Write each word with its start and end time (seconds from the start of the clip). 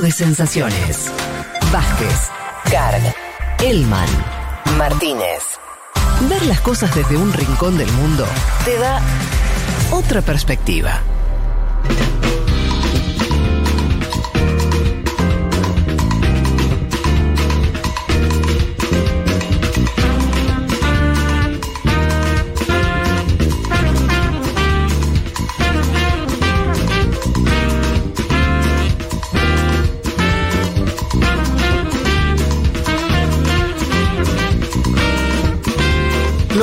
de 0.00 0.12
sensaciones. 0.12 1.10
Vázquez, 1.72 2.30
Carg, 2.70 3.02
Elman, 3.60 4.08
Martínez. 4.76 5.42
Ver 6.28 6.44
las 6.46 6.60
cosas 6.60 6.94
desde 6.94 7.16
un 7.16 7.32
rincón 7.32 7.76
del 7.78 7.90
mundo 7.92 8.24
te 8.64 8.78
da 8.78 9.00
otra 9.90 10.22
perspectiva. 10.22 11.00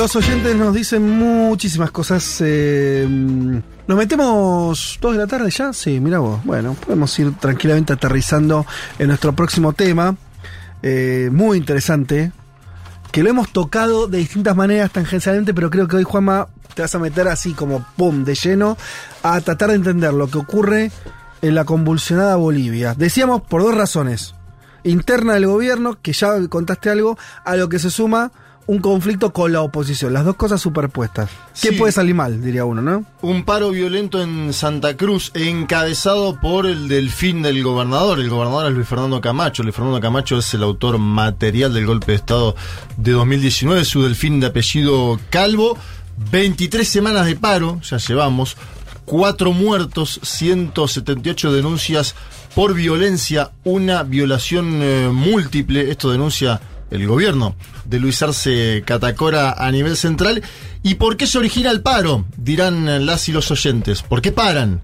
Los 0.06 0.14
oyentes 0.14 0.54
nos 0.54 0.72
dicen 0.72 1.18
muchísimas 1.18 1.90
cosas. 1.90 2.36
eh, 2.38 3.04
nos 3.88 3.98
metemos 3.98 4.98
dos 5.00 5.12
de 5.12 5.18
la 5.18 5.26
tarde 5.26 5.50
ya. 5.50 5.72
Sí, 5.72 5.98
mira 5.98 6.20
vos. 6.20 6.44
Bueno, 6.44 6.74
podemos 6.74 7.18
ir 7.18 7.34
tranquilamente 7.40 7.92
aterrizando 7.92 8.64
en 9.00 9.08
nuestro 9.08 9.34
próximo 9.34 9.72
tema. 9.72 10.14
eh, 10.80 11.28
muy 11.32 11.58
interesante. 11.58 12.30
Que 13.10 13.24
lo 13.24 13.30
hemos 13.30 13.48
tocado 13.48 14.06
de 14.06 14.18
distintas 14.18 14.54
maneras 14.54 14.92
tangencialmente, 14.92 15.52
pero 15.52 15.70
creo 15.70 15.88
que 15.88 15.96
hoy, 15.96 16.04
Juanma, 16.04 16.46
te 16.76 16.82
vas 16.82 16.94
a 16.94 17.00
meter 17.00 17.26
así 17.26 17.52
como 17.52 17.84
pum, 17.96 18.22
de 18.22 18.36
lleno, 18.36 18.76
a 19.24 19.40
tratar 19.40 19.70
de 19.70 19.74
entender 19.74 20.14
lo 20.14 20.28
que 20.28 20.38
ocurre 20.38 20.92
en 21.42 21.56
la 21.56 21.64
convulsionada 21.64 22.36
Bolivia. 22.36 22.94
Decíamos 22.96 23.42
por 23.42 23.60
dos 23.60 23.74
razones. 23.74 24.36
Interna 24.84 25.32
del 25.32 25.48
gobierno, 25.48 25.98
que 26.00 26.12
ya 26.12 26.30
contaste 26.48 26.90
algo, 26.90 27.18
a 27.44 27.56
lo 27.56 27.68
que 27.68 27.80
se 27.80 27.90
suma 27.90 28.30
un 28.68 28.78
conflicto 28.80 29.32
con 29.32 29.52
la 29.52 29.62
oposición. 29.62 30.12
Las 30.12 30.24
dos 30.24 30.34
cosas 30.36 30.60
superpuestas. 30.60 31.30
¿Qué 31.60 31.68
Sí. 31.70 31.76
puede 31.76 31.92
salir 31.92 32.14
mal, 32.14 32.42
diría 32.42 32.64
uno, 32.64 32.82
no? 32.82 33.04
Un 33.22 33.44
paro 33.44 33.70
violento 33.70 34.20
en 34.20 34.52
Santa 34.52 34.96
Cruz, 34.96 35.30
encabezado 35.34 36.40
por 36.40 36.66
el 36.66 36.88
delfín 36.88 37.42
del 37.42 37.62
gobernador. 37.62 38.18
El 38.18 38.28
gobernador 38.28 38.66
es 38.66 38.74
Luis 38.74 38.88
Fernando 38.88 39.20
Camacho. 39.20 39.62
Luis 39.62 39.74
Fernando 39.74 40.00
Camacho 40.00 40.38
es 40.38 40.52
el 40.54 40.62
autor 40.64 40.98
material 40.98 41.72
del 41.74 41.86
golpe 41.86 42.12
de 42.12 42.16
Estado 42.16 42.56
de 42.96 43.12
2019. 43.12 43.84
Su 43.84 44.02
delfín 44.02 44.40
de 44.40 44.46
apellido 44.48 45.18
Calvo. 45.30 45.78
23 46.30 46.88
semanas 46.88 47.26
de 47.26 47.36
paro, 47.36 47.80
ya 47.82 47.98
llevamos. 47.98 48.56
Cuatro 49.04 49.52
muertos, 49.52 50.18
178 50.22 51.52
denuncias 51.52 52.14
por 52.54 52.74
violencia, 52.74 53.52
una 53.64 54.02
violación 54.02 54.80
eh, 54.82 55.10
múltiple. 55.12 55.90
Esto 55.90 56.10
denuncia 56.10 56.60
el 56.90 57.06
gobierno 57.06 57.56
de 57.84 57.98
Luis 57.98 58.22
Arce 58.22 58.82
Catacora 58.86 59.52
a 59.52 59.70
nivel 59.70 59.96
central. 59.96 60.42
¿Y 60.82 60.94
por 60.94 61.16
qué 61.16 61.26
se 61.26 61.38
origina 61.38 61.70
el 61.70 61.82
paro? 61.82 62.26
Dirán 62.36 63.06
las 63.06 63.28
y 63.28 63.32
los 63.32 63.50
oyentes. 63.50 64.02
¿Por 64.02 64.22
qué 64.22 64.32
paran? 64.32 64.80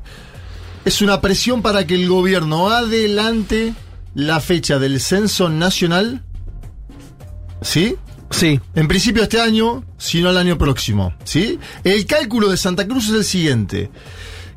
Es 0.85 1.01
una 1.01 1.21
presión 1.21 1.63
para 1.63 1.87
que 1.87 1.95
el 1.95 2.09
gobierno 2.09 2.71
adelante 2.71 3.75
la 4.15 4.41
fecha 4.41 4.79
del 4.79 5.01
censo 5.01 5.49
nacional. 5.49 6.23
¿Sí? 7.61 7.97
Sí. 8.31 8.61
En 8.75 8.89
principio 8.89 9.23
este 9.23 9.41
año, 9.41 9.85
sino 9.99 10.31
el 10.31 10.39
año 10.39 10.59
próximo. 10.59 11.15
¿Sí? 11.25 11.59
El 11.85 12.07
cálculo 12.07 12.49
de 12.49 12.57
Santa 12.57 12.87
Cruz 12.87 13.09
es 13.09 13.15
el 13.15 13.25
siguiente. 13.25 13.91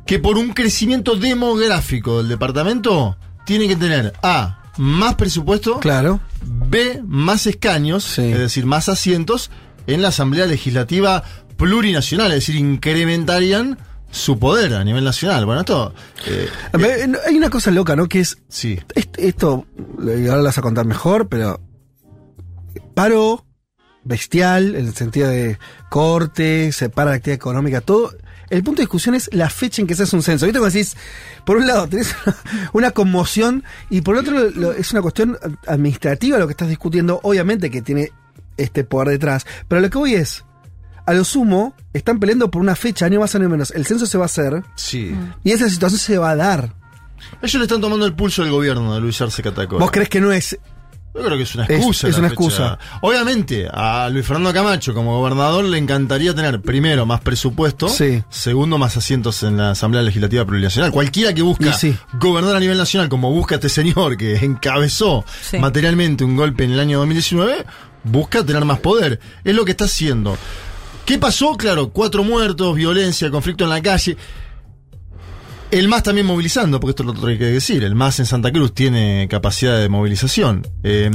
Que 0.04 0.18
por 0.18 0.36
un 0.36 0.52
crecimiento 0.52 1.16
demográfico 1.16 2.18
del 2.18 2.28
departamento, 2.28 3.16
tiene 3.44 3.68
que 3.68 3.76
tener 3.76 4.12
A, 4.22 4.62
más 4.76 5.14
presupuesto. 5.16 5.80
Claro. 5.80 6.20
B, 6.44 7.02
más 7.04 7.46
escaños, 7.46 8.04
Sí. 8.04 8.22
es 8.22 8.38
decir, 8.38 8.66
más 8.66 8.88
asientos 8.88 9.50
en 9.86 10.02
la 10.02 10.08
Asamblea 10.08 10.46
Legislativa 10.46 11.22
Plurinacional, 11.56 12.28
es 12.32 12.40
decir, 12.46 12.56
incrementarían 12.56 13.78
su 14.10 14.38
poder 14.38 14.74
a 14.74 14.84
nivel 14.84 15.04
nacional. 15.04 15.46
Bueno, 15.46 15.60
esto... 15.62 15.92
eh, 16.26 16.48
ver, 16.78 17.18
Hay 17.26 17.36
una 17.36 17.50
cosa 17.50 17.70
loca, 17.70 17.96
¿no? 17.96 18.08
Que 18.08 18.20
es. 18.20 18.38
sí. 18.48 18.78
est- 18.94 19.18
Esto, 19.18 19.66
eh, 20.06 20.26
ahora 20.28 20.38
lo 20.38 20.44
vas 20.44 20.58
a 20.58 20.62
contar 20.62 20.84
mejor, 20.86 21.28
pero. 21.28 21.60
Paro 22.94 23.44
bestial, 24.04 24.74
en 24.76 24.86
el 24.86 24.94
sentido 24.94 25.28
de 25.28 25.58
corte, 25.90 26.70
separa 26.72 27.10
la 27.10 27.16
actividad 27.16 27.36
económica, 27.36 27.80
todo. 27.80 28.12
El 28.50 28.62
punto 28.62 28.78
de 28.78 28.82
discusión 28.84 29.14
es 29.14 29.28
la 29.32 29.50
fecha 29.50 29.80
en 29.82 29.88
que 29.88 29.94
se 29.94 30.04
hace 30.04 30.14
un 30.16 30.22
censo. 30.22 30.46
¿Viste 30.46 30.58
cómo 30.58 30.70
decís? 30.70 30.96
Por 31.44 31.56
un 31.56 31.66
lado, 31.66 31.88
tenés 31.88 32.14
una, 32.24 32.36
una 32.72 32.90
conmoción 32.92 33.64
y 33.90 34.02
por 34.02 34.16
otro, 34.16 34.50
lo- 34.50 34.72
es 34.72 34.92
una 34.92 35.02
cuestión 35.02 35.36
administrativa 35.66 36.38
lo 36.38 36.46
que 36.46 36.52
estás 36.52 36.68
discutiendo, 36.68 37.20
obviamente 37.22 37.70
que 37.70 37.82
tiene 37.82 38.12
este 38.56 38.84
poder 38.84 39.08
detrás. 39.08 39.46
Pero 39.68 39.80
lo 39.80 39.90
que 39.90 39.98
voy 39.98 40.14
es, 40.14 40.44
a 41.06 41.12
lo 41.12 41.24
sumo, 41.24 41.74
están 41.92 42.18
peleando 42.20 42.50
por 42.50 42.62
una 42.62 42.74
fecha, 42.76 43.06
año 43.06 43.20
más, 43.20 43.34
año 43.34 43.48
menos. 43.48 43.70
El 43.72 43.84
censo 43.86 44.06
se 44.06 44.16
va 44.18 44.24
a 44.24 44.26
hacer 44.26 44.62
Sí. 44.76 45.14
y 45.44 45.50
esa 45.52 45.68
situación 45.68 45.98
se 45.98 46.18
va 46.18 46.30
a 46.30 46.36
dar. 46.36 46.74
Ellos 47.42 47.54
le 47.54 47.62
están 47.62 47.80
tomando 47.80 48.06
el 48.06 48.14
pulso 48.14 48.42
al 48.42 48.50
gobierno 48.50 48.94
de 48.94 49.00
Luis 49.00 49.20
Arce 49.20 49.42
Catacora. 49.42 49.80
¿Vos 49.80 49.90
crees 49.90 50.08
que 50.08 50.20
no 50.20 50.32
es 50.32 50.58
Yo 51.16 51.24
creo 51.24 51.36
que 51.36 51.44
es 51.44 51.54
una 51.54 51.64
Es- 51.64 51.70
excusa. 51.76 52.08
es 52.08 52.14
la 52.14 52.18
una 52.20 52.28
fecha. 52.28 52.42
excusa. 52.44 52.78
Obviamente, 53.00 53.68
a 53.72 54.08
Luis 54.10 54.26
Fernando 54.26 54.52
Camacho 54.52 54.92
como 54.94 55.18
gobernador 55.18 55.64
le 55.64 55.78
encantaría 55.78 56.34
tener, 56.34 56.60
primero, 56.60 57.06
más 57.06 57.20
presupuesto, 57.20 57.88
Sí. 57.88 58.22
segundo, 58.28 58.76
más 58.78 58.96
asientos 58.96 59.42
en 59.42 59.56
la 59.56 59.70
Asamblea 59.70 60.02
Legislativa 60.02 60.44
Plurinacional. 60.44 60.90
Cualquiera 60.90 61.32
que 61.32 61.42
busca 61.42 61.72
sí. 61.72 61.96
gobernar 62.20 62.54
a 62.56 62.60
nivel 62.60 62.76
nacional, 62.78 63.08
como 63.08 63.30
busca 63.32 63.54
este 63.56 63.68
señor 63.68 64.16
que 64.16 64.36
encabezó 64.44 65.24
Sí. 65.42 65.58
materialmente 65.58 66.24
un 66.24 66.36
golpe 66.36 66.64
en 66.64 66.72
el 66.72 66.80
año 66.80 66.98
2019, 66.98 67.64
busca 68.04 68.44
tener 68.44 68.64
más 68.64 68.80
poder. 68.80 69.18
Es 69.42 69.54
lo 69.54 69.64
que 69.64 69.70
está 69.72 69.84
haciendo. 69.86 70.36
¿Qué 71.06 71.18
pasó? 71.18 71.56
Claro, 71.56 71.90
cuatro 71.90 72.24
muertos, 72.24 72.74
violencia, 72.74 73.30
conflicto 73.30 73.64
en 73.64 73.70
la 73.70 73.80
calle. 73.80 74.16
El 75.70 75.88
MAS 75.88 76.04
también 76.04 76.26
movilizando, 76.26 76.78
porque 76.78 76.90
esto 76.90 77.02
es 77.02 77.06
lo 77.06 77.12
otro 77.12 77.26
que 77.26 77.32
hay 77.32 77.38
que 77.38 77.44
decir. 77.46 77.82
El 77.82 77.94
MAS 77.94 78.20
en 78.20 78.26
Santa 78.26 78.52
Cruz 78.52 78.72
tiene 78.72 79.26
capacidad 79.28 79.78
de 79.78 79.88
movilización. 79.88 80.66
Eh, 80.84 81.10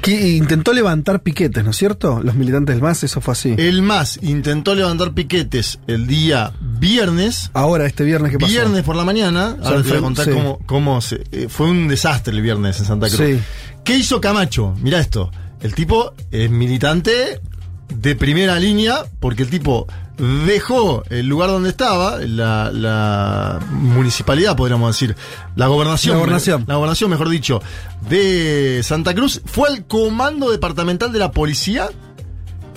que 0.00 0.30
intentó 0.36 0.72
levantar 0.72 1.22
piquetes, 1.22 1.64
¿no 1.64 1.70
es 1.70 1.76
cierto? 1.76 2.20
Los 2.22 2.36
militantes 2.36 2.76
del 2.76 2.82
MAS, 2.82 3.02
eso 3.02 3.20
fue 3.20 3.32
así. 3.32 3.54
el 3.58 3.82
MAS 3.82 4.18
intentó 4.22 4.74
levantar 4.74 5.12
piquetes 5.12 5.80
el 5.88 6.06
día 6.06 6.52
viernes. 6.60 7.50
Ahora, 7.52 7.86
este 7.86 8.04
viernes 8.04 8.30
que 8.30 8.38
pasó. 8.38 8.52
Viernes 8.52 8.84
por 8.84 8.94
la 8.94 9.04
mañana. 9.04 9.56
Ahora 9.62 9.82
te 9.82 9.88
voy 9.88 9.98
a 9.98 10.00
contar 10.00 10.24
sí. 10.26 10.30
cómo, 10.30 10.58
cómo 10.66 11.00
se, 11.00 11.24
eh, 11.32 11.48
fue 11.48 11.68
un 11.68 11.88
desastre 11.88 12.34
el 12.34 12.42
viernes 12.42 12.78
en 12.78 12.84
Santa 12.86 13.08
Cruz. 13.08 13.18
Sí. 13.18 13.40
¿Qué 13.82 13.96
hizo 13.96 14.20
Camacho? 14.20 14.74
Mira 14.80 15.00
esto. 15.00 15.30
El 15.60 15.74
tipo 15.74 16.14
es 16.30 16.50
militante 16.50 17.40
de 17.88 18.16
primera 18.16 18.58
línea 18.58 19.04
porque 19.20 19.42
el 19.42 19.50
tipo 19.50 19.86
dejó 20.18 21.02
el 21.10 21.26
lugar 21.26 21.50
donde 21.50 21.68
estaba, 21.70 22.18
la, 22.18 22.70
la 22.72 23.60
municipalidad, 23.70 24.56
podríamos 24.56 24.94
decir, 24.94 25.14
la 25.56 25.66
gobernación, 25.66 26.14
La 26.14 26.18
gobernación. 26.20 26.64
la 26.66 26.76
gobernación, 26.76 27.10
mejor 27.10 27.28
dicho, 27.28 27.60
de 28.08 28.80
Santa 28.82 29.14
Cruz, 29.14 29.42
fue 29.44 29.68
al 29.68 29.86
comando 29.86 30.50
departamental 30.50 31.12
de 31.12 31.18
la 31.18 31.30
policía 31.32 31.88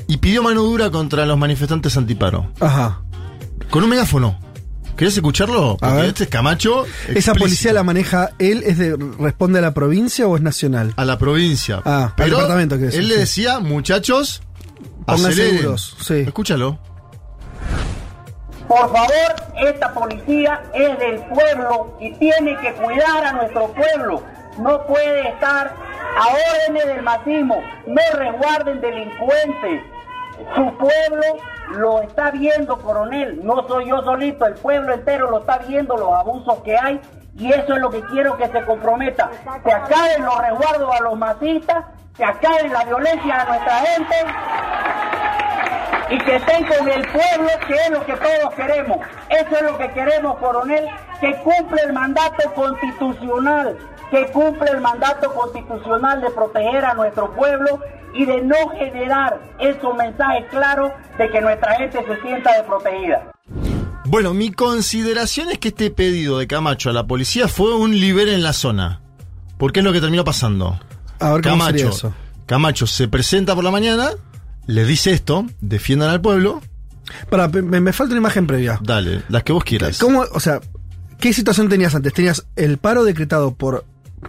y 0.08 0.18
pidió 0.18 0.44
mano 0.44 0.64
dura 0.64 0.90
contra 0.90 1.26
los 1.26 1.38
manifestantes 1.38 1.96
antiparo. 1.98 2.52
Ajá. 2.60 3.02
Con 3.70 3.84
un 3.84 3.90
megáfono. 3.90 4.40
¿Querés 4.98 5.16
escucharlo? 5.16 5.78
Porque 5.80 5.96
ver. 5.96 6.06
este 6.08 6.24
es 6.26 6.30
Camacho. 6.30 6.84
¿Esa 7.08 7.34
policía 7.34 7.72
la 7.72 7.84
maneja 7.84 8.32
él? 8.38 8.64
¿Es 8.66 8.78
de, 8.80 8.98
¿Responde 9.18 9.60
a 9.60 9.62
la 9.62 9.74
provincia 9.74 10.28
o 10.28 10.36
es 10.36 10.42
nacional? 10.42 10.94
a 10.98 11.06
la 11.06 11.18
provincia. 11.18 11.82
Ah, 11.86 12.14
al 12.18 12.30
departamento, 12.30 12.78
decir, 12.78 13.00
Él 13.00 13.08
le 13.08 13.18
decía, 13.18 13.60
muchachos, 13.60 14.42
Pónganse 15.06 15.30
aceleren". 15.44 15.62
duros, 15.64 15.96
sí. 16.02 16.16
Escúchalo. 16.16 16.80
Por 18.70 18.88
favor, 18.92 19.36
esta 19.56 19.92
policía 19.96 20.62
es 20.76 21.00
del 21.00 21.22
pueblo 21.22 21.96
y 22.00 22.12
tiene 22.14 22.56
que 22.58 22.72
cuidar 22.74 23.26
a 23.26 23.32
nuestro 23.34 23.70
pueblo. 23.70 24.22
No 24.60 24.86
puede 24.86 25.28
estar 25.28 25.72
a 26.16 26.28
órdenes 26.28 26.86
del 26.86 27.02
masismo. 27.02 27.64
No 27.88 28.02
resguarden 28.14 28.80
delincuentes. 28.80 29.82
Su 30.54 30.78
pueblo 30.78 31.24
lo 31.72 32.04
está 32.04 32.30
viendo, 32.30 32.78
coronel. 32.78 33.44
No 33.44 33.68
soy 33.68 33.88
yo 33.90 34.04
solito, 34.04 34.46
el 34.46 34.54
pueblo 34.54 34.94
entero 34.94 35.32
lo 35.32 35.40
está 35.40 35.58
viendo, 35.68 35.98
los 35.98 36.14
abusos 36.14 36.60
que 36.60 36.78
hay. 36.78 37.02
Y 37.40 37.52
eso 37.52 37.74
es 37.74 37.82
lo 37.82 37.90
que 37.90 38.02
quiero 38.12 38.38
que 38.38 38.50
se 38.50 38.64
comprometa. 38.66 39.32
Que 39.64 39.74
acaben 39.74 40.24
los 40.24 40.38
resguardos 40.38 40.96
a 40.96 41.02
los 41.02 41.18
masistas, 41.18 41.86
que 42.16 42.24
acaben 42.24 42.72
la 42.72 42.84
violencia 42.84 43.42
a 43.42 43.46
nuestra 43.46 43.76
gente 43.78 44.16
y 46.12 46.18
que 46.18 46.36
estén 46.36 46.66
con 46.66 46.90
el 46.90 47.02
pueblo, 47.08 47.50
que 47.68 47.74
es 47.74 47.90
lo 47.92 48.06
que 48.06 48.14
todos 48.14 48.54
queremos. 48.56 49.00
Eso 49.30 49.56
es 49.56 49.62
lo 49.62 49.78
que 49.78 49.92
queremos, 49.92 50.38
coronel, 50.38 50.86
que 51.22 51.36
cumple 51.44 51.82
el 51.86 51.94
mandato 51.94 52.54
constitucional, 52.54 53.78
que 54.10 54.26
cumple 54.32 54.72
el 54.72 54.82
mandato 54.82 55.32
constitucional 55.34 56.22
de 56.22 56.30
proteger 56.32 56.86
a 56.86 56.94
nuestro 56.94 57.34
pueblo 57.36 57.80
y 58.14 58.26
de 58.26 58.42
no 58.42 58.56
generar 58.78 59.40
esos 59.60 59.96
mensajes 59.96 60.46
claros 60.50 60.92
de 61.18 61.30
que 61.30 61.42
nuestra 61.42 61.76
gente 61.76 62.04
se 62.06 62.22
sienta 62.22 62.54
desprotegida. 62.58 63.32
Bueno, 64.06 64.34
mi 64.34 64.52
consideración 64.52 65.52
es 65.52 65.60
que 65.60 65.68
este 65.68 65.92
pedido 65.92 66.40
de 66.40 66.48
Camacho 66.48 66.90
a 66.90 66.94
la 66.94 67.06
policía 67.06 67.48
fue 67.48 67.76
un 67.76 67.92
liber 67.92 68.28
en 68.30 68.42
la 68.42 68.54
zona. 68.54 69.02
Porque 69.60 69.82
es 69.82 69.86
lo 69.86 69.94
que 69.94 70.02
terminó 70.02 70.24
pasando. 70.24 70.80
A 71.20 71.34
ver 71.34 71.44
cómo 71.44 71.64
sería 71.66 71.84
Camacho, 71.84 71.90
eso. 71.90 72.14
Camacho 72.48 72.88
se 72.88 73.08
presenta 73.08 73.54
por 73.54 73.64
la 73.64 73.72
mañana, 73.72 74.12
le 74.70 74.86
dice 74.86 75.12
esto, 75.12 75.46
defiendan 75.62 76.10
al 76.10 76.22
pueblo, 76.22 76.62
Pará, 77.30 77.48
me, 77.48 77.82
me 77.82 77.92
falta 77.94 78.12
una 78.14 78.20
imagen 78.22 78.46
previa. 78.46 78.80
dale, 78.84 79.24
las 79.30 79.44
que 79.44 79.52
vos 79.52 79.64
quieras. 79.64 79.98
¿Cómo, 79.98 80.26
o 80.32 80.40
sea, 80.40 80.60
qué 81.20 81.34
situación 81.34 81.68
tenías 81.70 81.96
antes? 81.96 82.14
Tenías 82.14 82.46
el 82.56 82.78
paro 82.78 83.04
decretado 83.04 83.56
por 83.56 83.84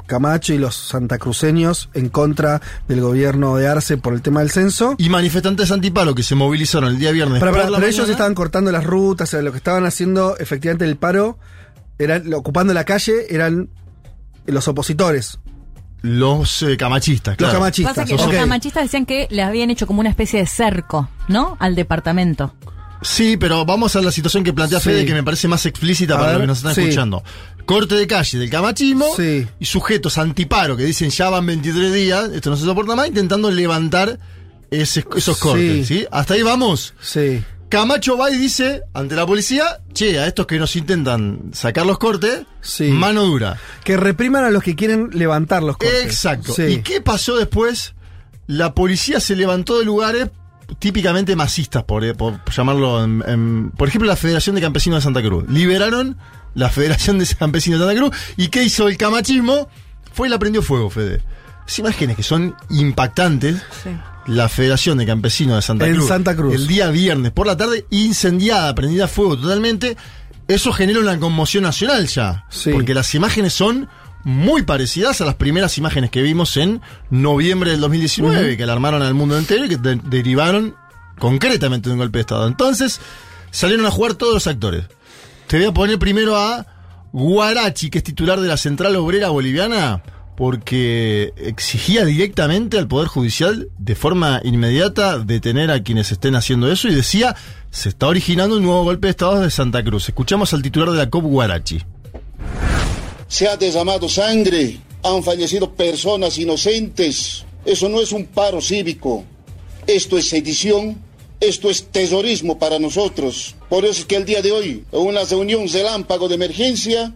Camacho 0.06 0.54
y 0.54 0.58
los 0.58 0.76
santacruceños 0.76 1.90
en 1.94 2.08
contra 2.08 2.62
del 2.88 3.00
gobierno 3.02 3.56
de 3.56 3.69
Arce 3.69 3.96
por 3.98 4.14
el 4.14 4.22
tema 4.22 4.40
del 4.40 4.50
censo. 4.50 4.94
Y 4.98 5.08
manifestantes 5.10 5.70
antiparo 5.72 6.14
que 6.14 6.22
se 6.22 6.34
movilizaron 6.37 6.88
el 6.90 6.98
día 6.98 7.10
viernes. 7.10 7.40
Pero, 7.40 7.50
por 7.52 7.60
pero- 7.60 7.70
la 7.72 7.78
pero 7.78 7.90
ellos 7.90 8.08
estaban 8.08 8.34
cortando 8.34 8.72
las 8.72 8.84
rutas, 8.84 9.28
o 9.28 9.31
sea, 9.32 9.42
lo 9.42 9.50
que 9.50 9.58
estaban 9.58 9.84
haciendo 9.84 10.38
efectivamente 10.38 10.84
el 10.87 10.96
paro, 10.96 11.38
eran, 11.98 12.32
ocupando 12.32 12.72
la 12.72 12.84
calle, 12.84 13.26
eran 13.34 13.69
los 14.46 14.69
opositores, 14.69 15.38
Los 16.02 16.62
eh, 16.62 16.76
camachistas, 16.76 17.37
claro. 17.37 17.52
los 17.52 17.58
camachistas. 17.61 17.94
Pasa 17.94 18.06
que 18.06 18.14
los 18.17 18.26
camachistas 18.32 18.85
decían 18.85 19.05
que 19.06 19.26
le 19.31 19.43
habían 19.43 19.70
hecho 19.70 19.87
como 19.87 20.00
una 20.00 20.08
especie 20.11 20.41
de 20.41 20.47
cerco, 20.47 21.08
¿no? 21.29 21.56
Al 21.61 21.75
departamento. 21.75 22.55
Sí, 23.02 23.37
pero 23.38 23.64
vamos 23.64 23.97
a 23.97 24.02
la 24.02 24.12
situación 24.12 24.44
que 24.44 24.52
plantea 24.52 24.79
Sí. 24.81 24.91
Fede, 24.91 25.06
que 25.06 25.14
me 25.14 25.23
parece 25.23 25.49
más 25.49 25.64
explícita 25.67 26.14
A 26.14 26.19
para 26.19 26.32
ver, 26.32 26.35
los 26.37 26.43
que 26.43 26.47
nos 26.49 26.58
están 26.58 26.75
sí. 26.75 26.81
escuchando. 26.82 27.23
Corte 27.64 27.94
de 27.94 28.06
calle 28.06 28.38
del 28.38 28.50
camachismo 28.50 29.06
Sí. 29.17 29.47
y 29.58 29.64
sujetos 29.64 30.19
antiparo 30.19 30.76
que 30.76 30.85
dicen 30.85 31.08
ya 31.11 31.31
van 31.31 31.47
23 31.47 31.93
días, 31.93 32.31
esto 32.32 32.50
no 32.50 32.56
se 32.56 32.64
soporta 32.64 32.94
más, 32.97 33.08
intentando 33.08 33.50
levantar 33.50 34.19
ese- 34.70 35.05
esos 35.17 35.37
Sí. 35.37 35.43
cortes, 35.43 35.87
¿sí? 35.87 36.06
Hasta 36.11 36.35
ahí 36.35 36.43
vamos. 36.43 36.94
Sí. 37.00 37.43
Camacho 37.70 38.19
va 38.19 38.31
y 38.31 38.37
dice 38.37 38.82
ante 38.93 39.14
la 39.17 39.25
policía, 39.25 39.81
che, 39.94 40.19
a 40.19 40.26
estos 40.26 40.46
que 40.46 40.58
nos 40.58 40.76
intentan 40.76 41.50
sacar 41.55 41.87
los 41.87 41.99
cortes, 41.99 42.43
Sí. 42.61 42.84
mano 42.90 43.25
dura. 43.25 43.56
Que 43.84 43.96
repriman 43.96 44.44
a 44.44 44.50
los 44.50 44.62
que 44.62 44.75
quieren 44.76 45.08
levantar 45.12 45.62
los 45.62 45.76
cortes. 45.78 46.05
Exacto. 46.05 46.52
Sí. 46.52 46.62
¿Y 46.64 46.82
qué 46.82 47.00
pasó 47.00 47.37
después? 47.37 47.94
La 48.46 48.75
policía 48.75 49.20
se 49.20 49.37
levantó 49.37 49.78
de 49.78 49.84
lugares 49.84 50.28
típicamente 50.78 51.34
masistas, 51.37 51.84
por, 51.84 52.05
eh, 52.05 52.14
por 52.14 52.40
llamarlo. 52.50 53.02
en- 53.05 53.25
en- 53.26 53.70
por 53.70 53.88
ejemplo, 53.88 54.06
la 54.08 54.16
Federación 54.16 54.55
de 54.56 54.61
Campesinos 54.62 54.99
de 54.99 55.02
Santa 55.05 55.23
Cruz. 55.23 55.49
Liberaron 55.49 56.16
la 56.55 56.69
Federación 56.69 57.19
de 57.19 57.26
Campesinos 57.26 57.81
de 57.81 57.87
Santa 57.87 58.00
Cruz. 58.00 58.16
¿Y 58.37 58.49
qué 58.49 58.62
hizo 58.64 58.88
el 58.88 58.96
camachismo? 58.96 59.69
Fue 60.12 60.26
y 60.26 60.31
la 60.31 60.38
prendió 60.38 60.61
fuego, 60.62 60.90
Fede. 60.90 61.23
Esas 61.66 61.78
imágenes 61.81 62.16
que 62.16 62.25
son 62.25 62.56
impactantes. 62.69 63.62
La 64.26 64.49
Federación 64.49 64.99
de 64.99 65.06
Campesinos 65.06 65.56
de 65.56 65.62
Santa 65.62 65.87
En 65.87 65.94
Cruz. 65.94 66.08
Santa 66.08 66.37
Cruz. 66.37 66.55
El 66.55 66.67
día 66.67 66.90
viernes 66.90 67.32
por 67.32 67.46
la 67.46 67.56
tarde, 67.56 67.87
incendiada, 67.90 68.75
prendida 68.75 69.05
a 69.06 69.08
fuego 69.08 69.37
totalmente. 69.37 69.96
Eso 70.49 70.72
genera 70.72 71.00
una 71.00 71.19
conmoción 71.19 71.62
nacional 71.64 72.06
ya. 72.06 72.44
Sí. 72.50 72.70
Porque 72.72 72.93
las 72.94 73.14
imágenes 73.14 73.52
son 73.55 73.88
muy 74.25 74.62
parecidas 74.62 75.20
a 75.20 75.25
las 75.25 75.37
primeras 75.37 75.78
imágenes 75.78 76.11
que 76.11 76.20
vimos 76.22 76.56
en 76.56 76.81
noviembre 77.08 77.70
del 77.70 77.81
2019, 77.81 78.56
que 78.56 78.62
alarmaron 78.64 79.02
al 79.02 79.14
mundo 79.14 79.38
entero 79.38 79.64
y 79.64 79.69
que 79.70 79.76
de- 79.78 80.00
derivaron 80.05 80.75
concretamente 81.19 81.88
de 81.88 81.94
un 81.94 82.00
golpe 82.00 82.19
de 82.19 82.23
Estado. 82.23 82.46
Entonces, 82.46 83.00
salieron 83.50 83.87
a 83.87 83.90
jugar 83.90 84.14
todos 84.14 84.34
los 84.34 84.46
actores. 84.46 84.84
Te 85.46 85.56
voy 85.58 85.66
a 85.66 85.73
poner 85.73 85.99
primero 85.99 86.37
a 86.37 86.66
Guarachi, 87.12 87.90
que 87.90 87.99
es 87.99 88.05
titular 88.05 88.40
de 88.40 88.49
la 88.49 88.56
Central 88.56 88.94
Obrera 88.96 89.31
Boliviana, 89.31 90.02
porque 90.40 91.34
exigía 91.37 92.06
directamente 92.06 92.78
al 92.78 92.88
Poder 92.88 93.08
Judicial 93.08 93.69
de 93.76 93.94
forma 93.94 94.40
inmediata 94.42 95.19
detener 95.19 95.70
a 95.70 95.82
quienes 95.82 96.12
estén 96.12 96.34
haciendo 96.34 96.72
eso 96.72 96.88
y 96.88 96.94
decía, 96.94 97.37
se 97.70 97.90
está 97.90 98.06
originando 98.06 98.56
un 98.56 98.62
nuevo 98.62 98.82
golpe 98.84 99.08
de 99.08 99.10
Estado 99.10 99.40
de 99.40 99.50
Santa 99.50 99.84
Cruz. 99.84 100.08
Escuchamos 100.08 100.54
al 100.54 100.62
titular 100.62 100.92
de 100.92 100.96
la 100.96 101.10
COP 101.10 101.25
Guarachi. 101.25 101.82
Se 103.28 103.48
ha 103.48 103.58
derramado 103.58 104.08
sangre, 104.08 104.81
han 105.02 105.22
fallecido 105.22 105.75
personas 105.75 106.38
inocentes. 106.38 107.44
Eso 107.66 107.90
no 107.90 108.00
es 108.00 108.10
un 108.10 108.25
paro 108.25 108.62
cívico. 108.62 109.25
Esto 109.87 110.16
es 110.16 110.31
sedición, 110.31 110.96
esto 111.38 111.69
es 111.69 111.84
terrorismo 111.88 112.58
para 112.58 112.78
nosotros. 112.78 113.56
Por 113.69 113.84
eso 113.84 114.00
es 114.00 114.06
que 114.06 114.16
el 114.16 114.25
día 114.25 114.40
de 114.40 114.52
hoy, 114.52 114.84
en 114.90 115.00
una 115.00 115.22
reunión 115.22 115.69
relámpago 115.69 116.28
de 116.28 116.37
emergencia, 116.37 117.12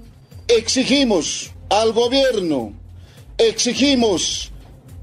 exigimos 0.47 1.53
al 1.71 1.95
gobierno, 1.95 2.75
exigimos 3.39 4.51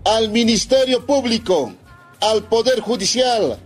al 0.03 0.29
Ministerio 0.29 1.05
Público, 1.05 1.73
al 2.19 2.47
Poder 2.47 2.79
Judicial, 2.79 3.59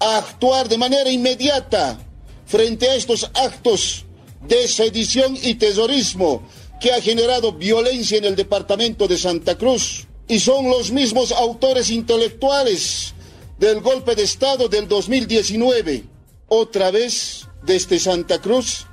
a 0.00 0.18
actuar 0.18 0.68
de 0.68 0.78
manera 0.78 1.10
inmediata 1.10 1.98
frente 2.46 2.88
a 2.88 2.94
estos 2.94 3.30
actos 3.34 4.04
de 4.46 4.68
sedición 4.68 5.36
y 5.42 5.54
terrorismo 5.54 6.42
que 6.80 6.92
ha 6.92 7.00
generado 7.00 7.52
violencia 7.52 8.18
en 8.18 8.24
el 8.24 8.36
departamento 8.36 9.08
de 9.08 9.18
Santa 9.18 9.56
Cruz. 9.56 10.06
Y 10.28 10.40
son 10.40 10.68
los 10.68 10.90
mismos 10.90 11.32
autores 11.32 11.90
intelectuales 11.90 13.14
del 13.58 13.80
golpe 13.80 14.14
de 14.14 14.24
Estado 14.24 14.68
del 14.68 14.88
2019. 14.88 16.04
Otra 16.48 16.90
vez, 16.90 17.46
desde 17.62 17.98
Santa 17.98 18.40
Cruz, 18.40 18.86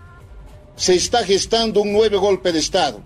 se 0.75 0.95
está 0.95 1.23
gestando 1.23 1.81
un 1.81 1.91
nuevo 1.91 2.19
golpe 2.19 2.51
de 2.51 2.59
Estado. 2.59 3.01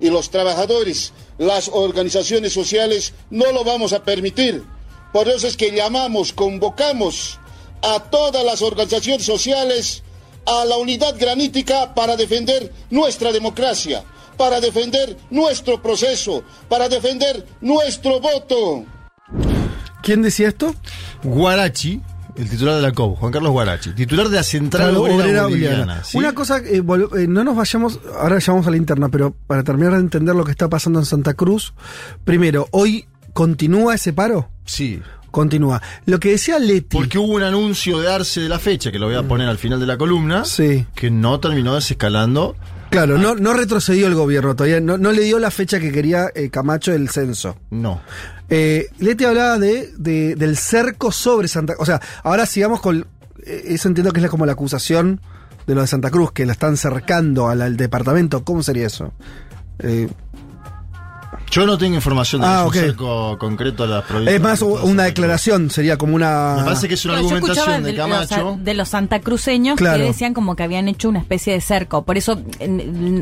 Y 0.00 0.10
los 0.10 0.30
trabajadores, 0.30 1.12
las 1.38 1.68
organizaciones 1.72 2.52
sociales, 2.52 3.12
no 3.30 3.50
lo 3.52 3.64
vamos 3.64 3.92
a 3.92 4.04
permitir. 4.04 4.64
Por 5.12 5.28
eso 5.28 5.46
es 5.46 5.56
que 5.56 5.70
llamamos, 5.70 6.32
convocamos 6.32 7.38
a 7.82 8.00
todas 8.00 8.44
las 8.44 8.62
organizaciones 8.62 9.24
sociales 9.24 10.02
a 10.46 10.64
la 10.64 10.76
unidad 10.76 11.14
granítica 11.18 11.94
para 11.94 12.16
defender 12.16 12.72
nuestra 12.90 13.32
democracia, 13.32 14.04
para 14.36 14.60
defender 14.60 15.16
nuestro 15.30 15.80
proceso, 15.80 16.42
para 16.68 16.88
defender 16.88 17.46
nuestro 17.60 18.20
voto. 18.20 18.84
¿Quién 20.02 20.22
decía 20.22 20.48
esto? 20.48 20.74
Guarachi, 21.22 22.00
el 22.36 22.48
titular 22.50 22.74
de 22.76 22.82
la 22.82 22.92
COP, 22.92 23.18
Juan 23.18 23.32
Carlos 23.32 23.52
Guarachi, 23.52 23.92
titular 23.92 24.28
de 24.28 24.36
la 24.36 24.42
Central 24.42 24.96
Obrera, 24.96 25.44
Boliviana. 25.44 26.02
Una 26.14 26.34
cosa, 26.34 26.58
eh, 26.58 26.82
eh, 27.18 27.26
no 27.28 27.44
nos 27.44 27.56
vayamos, 27.56 28.00
ahora 28.18 28.38
llamamos 28.38 28.66
a 28.66 28.70
la 28.70 28.76
interna, 28.76 29.08
pero 29.08 29.34
para 29.46 29.62
terminar 29.62 29.92
de 29.94 30.00
entender 30.00 30.34
lo 30.34 30.44
que 30.44 30.50
está 30.50 30.68
pasando 30.68 30.98
en 30.98 31.04
Santa 31.06 31.34
Cruz, 31.34 31.74
primero, 32.24 32.68
hoy 32.72 33.06
continúa 33.32 33.94
ese 33.94 34.12
paro, 34.12 34.48
Sí. 34.64 35.00
continúa. 35.30 35.82
Lo 36.06 36.20
que 36.20 36.30
decía 36.30 36.58
Leti, 36.58 36.96
Porque 36.96 37.18
hubo 37.18 37.32
un 37.34 37.42
anuncio 37.42 37.98
de 38.00 38.12
Arce 38.12 38.40
de 38.40 38.48
la 38.48 38.58
fecha, 38.58 38.92
que 38.92 38.98
lo 38.98 39.06
voy 39.06 39.16
a 39.16 39.22
poner 39.24 39.48
al 39.48 39.58
final 39.58 39.80
de 39.80 39.86
la 39.86 39.96
columna, 39.98 40.42
Mm. 40.42 40.44
Sí. 40.44 40.86
que 40.94 41.10
no 41.10 41.40
terminó 41.40 41.74
desescalando. 41.74 42.54
Claro, 42.94 43.18
no, 43.18 43.34
no 43.34 43.52
retrocedió 43.54 44.06
el 44.06 44.14
gobierno 44.14 44.54
todavía, 44.54 44.80
no, 44.80 44.96
no 44.98 45.10
le 45.12 45.22
dio 45.22 45.38
la 45.38 45.50
fecha 45.50 45.80
que 45.80 45.90
quería 45.92 46.28
eh, 46.34 46.48
Camacho 46.50 46.92
del 46.92 47.08
censo. 47.08 47.56
No. 47.70 48.00
Eh, 48.48 48.86
Leti 48.98 49.24
hablaba 49.24 49.58
de, 49.58 49.90
de- 49.96 50.34
del 50.36 50.56
cerco 50.56 51.10
sobre 51.10 51.48
Santa 51.48 51.74
O 51.78 51.86
sea, 51.86 52.00
ahora 52.22 52.46
sigamos 52.46 52.80
con. 52.80 53.06
eh, 53.44 53.62
Eso 53.68 53.88
entiendo 53.88 54.12
que 54.12 54.20
es 54.20 54.28
como 54.30 54.46
la 54.46 54.52
acusación 54.52 55.20
de 55.66 55.74
lo 55.74 55.80
de 55.80 55.86
Santa 55.86 56.10
Cruz, 56.10 56.30
que 56.32 56.46
la 56.46 56.52
están 56.52 56.76
cercando 56.76 57.48
al, 57.48 57.62
al 57.62 57.76
departamento. 57.76 58.44
¿Cómo 58.44 58.62
sería 58.62 58.86
eso? 58.86 59.12
Eh, 59.80 60.08
Yo 61.54 61.66
no 61.66 61.78
tengo 61.78 61.94
información 61.94 62.40
de 62.42 62.48
Ah, 62.48 62.62
un 62.62 62.68
ok. 62.68 62.74
cerco 62.74 63.38
concreto 63.38 63.84
a 63.84 63.86
las 63.86 64.04
provincias. 64.04 64.34
es 64.34 64.40
más 64.42 64.60
una 64.62 65.04
declaración, 65.04 65.70
sería 65.70 65.96
como 65.96 66.16
una. 66.16 66.56
Me 66.58 66.64
parece 66.64 66.88
que 66.88 66.94
es 66.94 67.04
una 67.04 67.20
Bueno, 67.20 67.36
argumentación 67.36 67.82
de 67.84 67.92
de, 67.92 67.96
los, 67.98 68.08
Camacho. 68.08 68.58
de 68.60 68.74
los 68.74 68.88
santacruceños 68.88 69.76
Claro. 69.76 69.98
que 69.98 70.04
decían 70.04 70.34
como 70.34 70.56
que 70.56 70.64
habían 70.64 70.88
hecho 70.88 71.08
una 71.08 71.20
especie 71.20 71.52
de 71.52 71.60
cerco. 71.60 72.02
Por 72.04 72.18
eso 72.18 72.42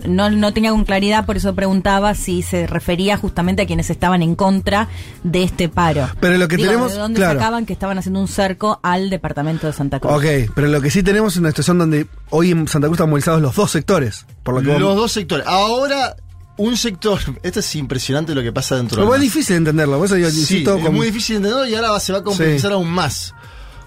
no, 0.06 0.30
no 0.30 0.52
tenía 0.54 0.70
con 0.70 0.84
claridad, 0.84 1.26
por 1.26 1.36
eso 1.36 1.54
preguntaba 1.54 2.14
si 2.14 2.40
se 2.40 2.66
refería 2.66 3.18
justamente 3.18 3.62
a 3.62 3.66
quienes 3.66 3.90
estaban 3.90 4.22
en 4.22 4.34
contra 4.34 4.88
de 5.24 5.42
este 5.42 5.68
paro. 5.68 6.08
Pero 6.20 6.38
lo 6.38 6.48
que 6.48 6.56
Digo, 6.56 6.68
tenemos- 6.70 6.92
¿De 6.92 6.98
dónde 6.98 7.18
claro. 7.18 7.38
sacaban 7.38 7.66
que 7.66 7.74
estaban 7.74 7.98
haciendo 7.98 8.20
un 8.20 8.28
cerco 8.28 8.80
al 8.82 9.10
departamento 9.10 9.66
de 9.66 9.74
Santa 9.74 10.00
Cruz? 10.00 10.12
Ok, 10.14 10.24
pero 10.54 10.68
lo 10.68 10.80
que 10.80 10.90
sí 10.90 11.02
tenemos 11.02 11.34
es 11.34 11.38
una 11.40 11.50
situación 11.50 11.76
donde 11.78 12.06
hoy 12.30 12.50
en 12.50 12.66
Santa 12.66 12.86
Cruz 12.88 12.96
están 12.96 13.10
movilizados 13.10 13.42
los 13.42 13.54
dos 13.54 13.70
sectores. 13.70 14.24
Por 14.42 14.54
lo 14.54 14.60
que 14.62 14.66
Los 14.78 14.82
vos- 14.82 14.96
dos 14.96 15.12
sectores. 15.12 15.46
Ahora, 15.46 16.16
un 16.59 16.76
sector. 16.76 17.18
Esto 17.42 17.61
es 17.61 17.76
impresionante 17.76 18.35
lo 18.35 18.42
que 18.42 18.52
pasa 18.52 18.76
dentro 18.76 18.97
Pero 18.99 19.12
del 19.12 19.23
es 19.23 19.32
difícil 19.32 19.56
entenderlo. 19.56 19.97
Por 19.99 20.06
eso 20.06 20.16
yo 20.18 20.30
Sí, 20.30 20.59
es 20.62 20.68
con- 20.68 20.94
muy 20.94 21.06
difícil 21.06 21.35
de 21.37 21.49
entenderlo 21.49 21.66
y 21.68 21.75
ahora 21.75 21.99
se 22.00 22.12
va 22.12 22.18
a 22.18 22.23
complejizar 22.23 22.71
Sí. 22.71 22.75
aún 22.75 22.90
más. 22.90 23.35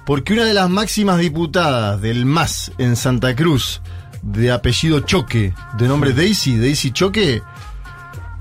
Porque 0.05 0.33
una 0.33 0.45
de 0.45 0.53
las 0.53 0.69
máximas 0.69 1.19
diputadas 1.19 1.99
del 2.01 2.25
MAS 2.25 2.71
en 2.77 2.95
Santa 2.95 3.35
Cruz, 3.35 3.81
de 4.21 4.51
apellido 4.51 4.99
Choque, 5.01 5.53
de 5.77 5.87
nombre 5.87 6.13
Daisy, 6.13 6.57
Daisy 6.57 6.91
Choque, 6.91 7.41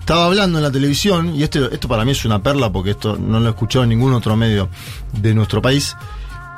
estaba 0.01 0.27
hablando 0.27 0.59
en 0.59 0.65
la 0.65 0.71
televisión, 0.71 1.35
y 1.35 1.43
esto, 1.43 1.71
esto 1.71 1.89
para 1.89 2.05
mí 2.05 2.13
es 2.13 2.25
una 2.27 2.43
perla 2.43 2.71
porque 2.71 2.91
esto 2.91 3.17
no 3.17 3.41
lo 3.41 3.47
he 3.47 3.51
escuchado 3.51 3.85
en 3.85 3.89
ningún 3.91 4.13
otro 4.13 4.37
medio 4.37 4.69
de 5.13 5.35
nuestro 5.35 5.63
país, 5.63 5.97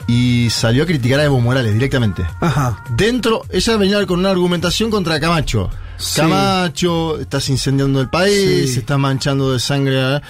y 0.07 0.49
salió 0.51 0.85
a 0.85 0.87
criticar 0.87 1.21
a 1.21 1.25
Evo 1.25 1.41
Morales 1.41 1.73
directamente. 1.73 2.25
Ajá. 2.41 2.83
Dentro, 2.91 3.43
ella 3.51 3.77
venía 3.77 4.07
con 4.07 4.21
una 4.21 4.31
argumentación 4.31 4.91
contra 4.91 5.19
Camacho. 5.21 5.71
Sí. 5.97 6.21
Camacho, 6.21 7.19
estás 7.19 7.49
incendiando 7.49 8.01
el 8.01 8.09
país, 8.11 8.73
Sí. 8.75 8.79
estás 8.81 8.99
manchando 8.99 9.53
de 9.53 9.59
sangre. 9.61 10.01
a-". 10.03 10.23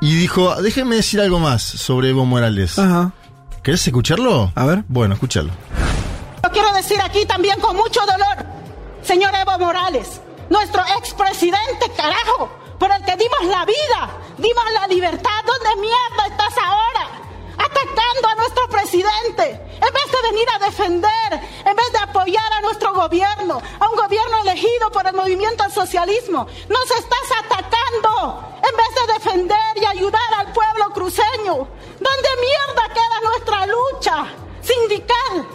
Y 0.00 0.14
dijo, 0.16 0.60
déjenme 0.62 0.96
decir 0.96 1.20
algo 1.20 1.38
más 1.38 1.62
sobre 1.62 2.08
Evo 2.10 2.24
Morales. 2.24 2.78
Ajá. 2.78 3.12
¿Querés 3.62 3.86
escucharlo? 3.86 4.50
A 4.54 4.64
ver. 4.64 4.84
Bueno, 4.88 5.14
escúchalo. 5.14 5.50
Lo 6.42 6.50
quiero 6.50 6.72
decir 6.72 7.00
aquí 7.00 7.24
también 7.26 7.60
con 7.60 7.76
mucho 7.76 8.00
dolor, 8.00 8.44
señor 9.04 9.32
Evo 9.34 9.58
Morales, 9.58 10.20
nuestro 10.50 10.82
expresidente, 10.98 11.86
carajo, 11.96 12.50
por 12.80 12.90
el 12.90 13.04
que 13.04 13.12
dimos 13.16 13.44
la 13.56 13.64
vida, 13.64 14.10
dimos 14.38 14.64
la 14.74 14.86
libertad. 14.92 15.30
¿Dónde 15.46 15.80
mierda 15.80 16.26
estás 16.28 16.54
ahora? 16.64 17.11
Atacando 17.72 18.28
a 18.28 18.34
nuestro 18.34 18.68
presidente, 18.68 19.44
en 19.48 19.92
vez 19.92 20.12
de 20.12 20.30
venir 20.30 20.46
a 20.54 20.58
defender, 20.58 21.40
en 21.64 21.76
vez 21.76 21.92
de 21.92 21.98
apoyar 21.98 22.52
a 22.52 22.60
nuestro 22.60 22.92
gobierno, 22.92 23.62
a 23.80 23.88
un 23.88 23.96
gobierno 23.96 24.38
elegido 24.42 24.90
por 24.92 25.06
el 25.06 25.14
movimiento 25.14 25.64
al 25.64 25.72
socialismo, 25.72 26.46
nos 26.68 26.90
estás 26.90 27.38
atacando, 27.44 28.44
en 28.56 28.76
vez 28.76 28.94
de 28.94 29.12
defender 29.14 29.76
y 29.76 29.84
ayudar 29.86 30.34
al 30.36 30.52
pueblo 30.52 30.90
cruceño. 30.92 31.66
¿Dónde 31.98 32.28
mierda 32.40 32.88
queda 32.92 33.20
nuestra 33.24 33.66
lucha 33.66 34.26
sindical? 34.60 35.48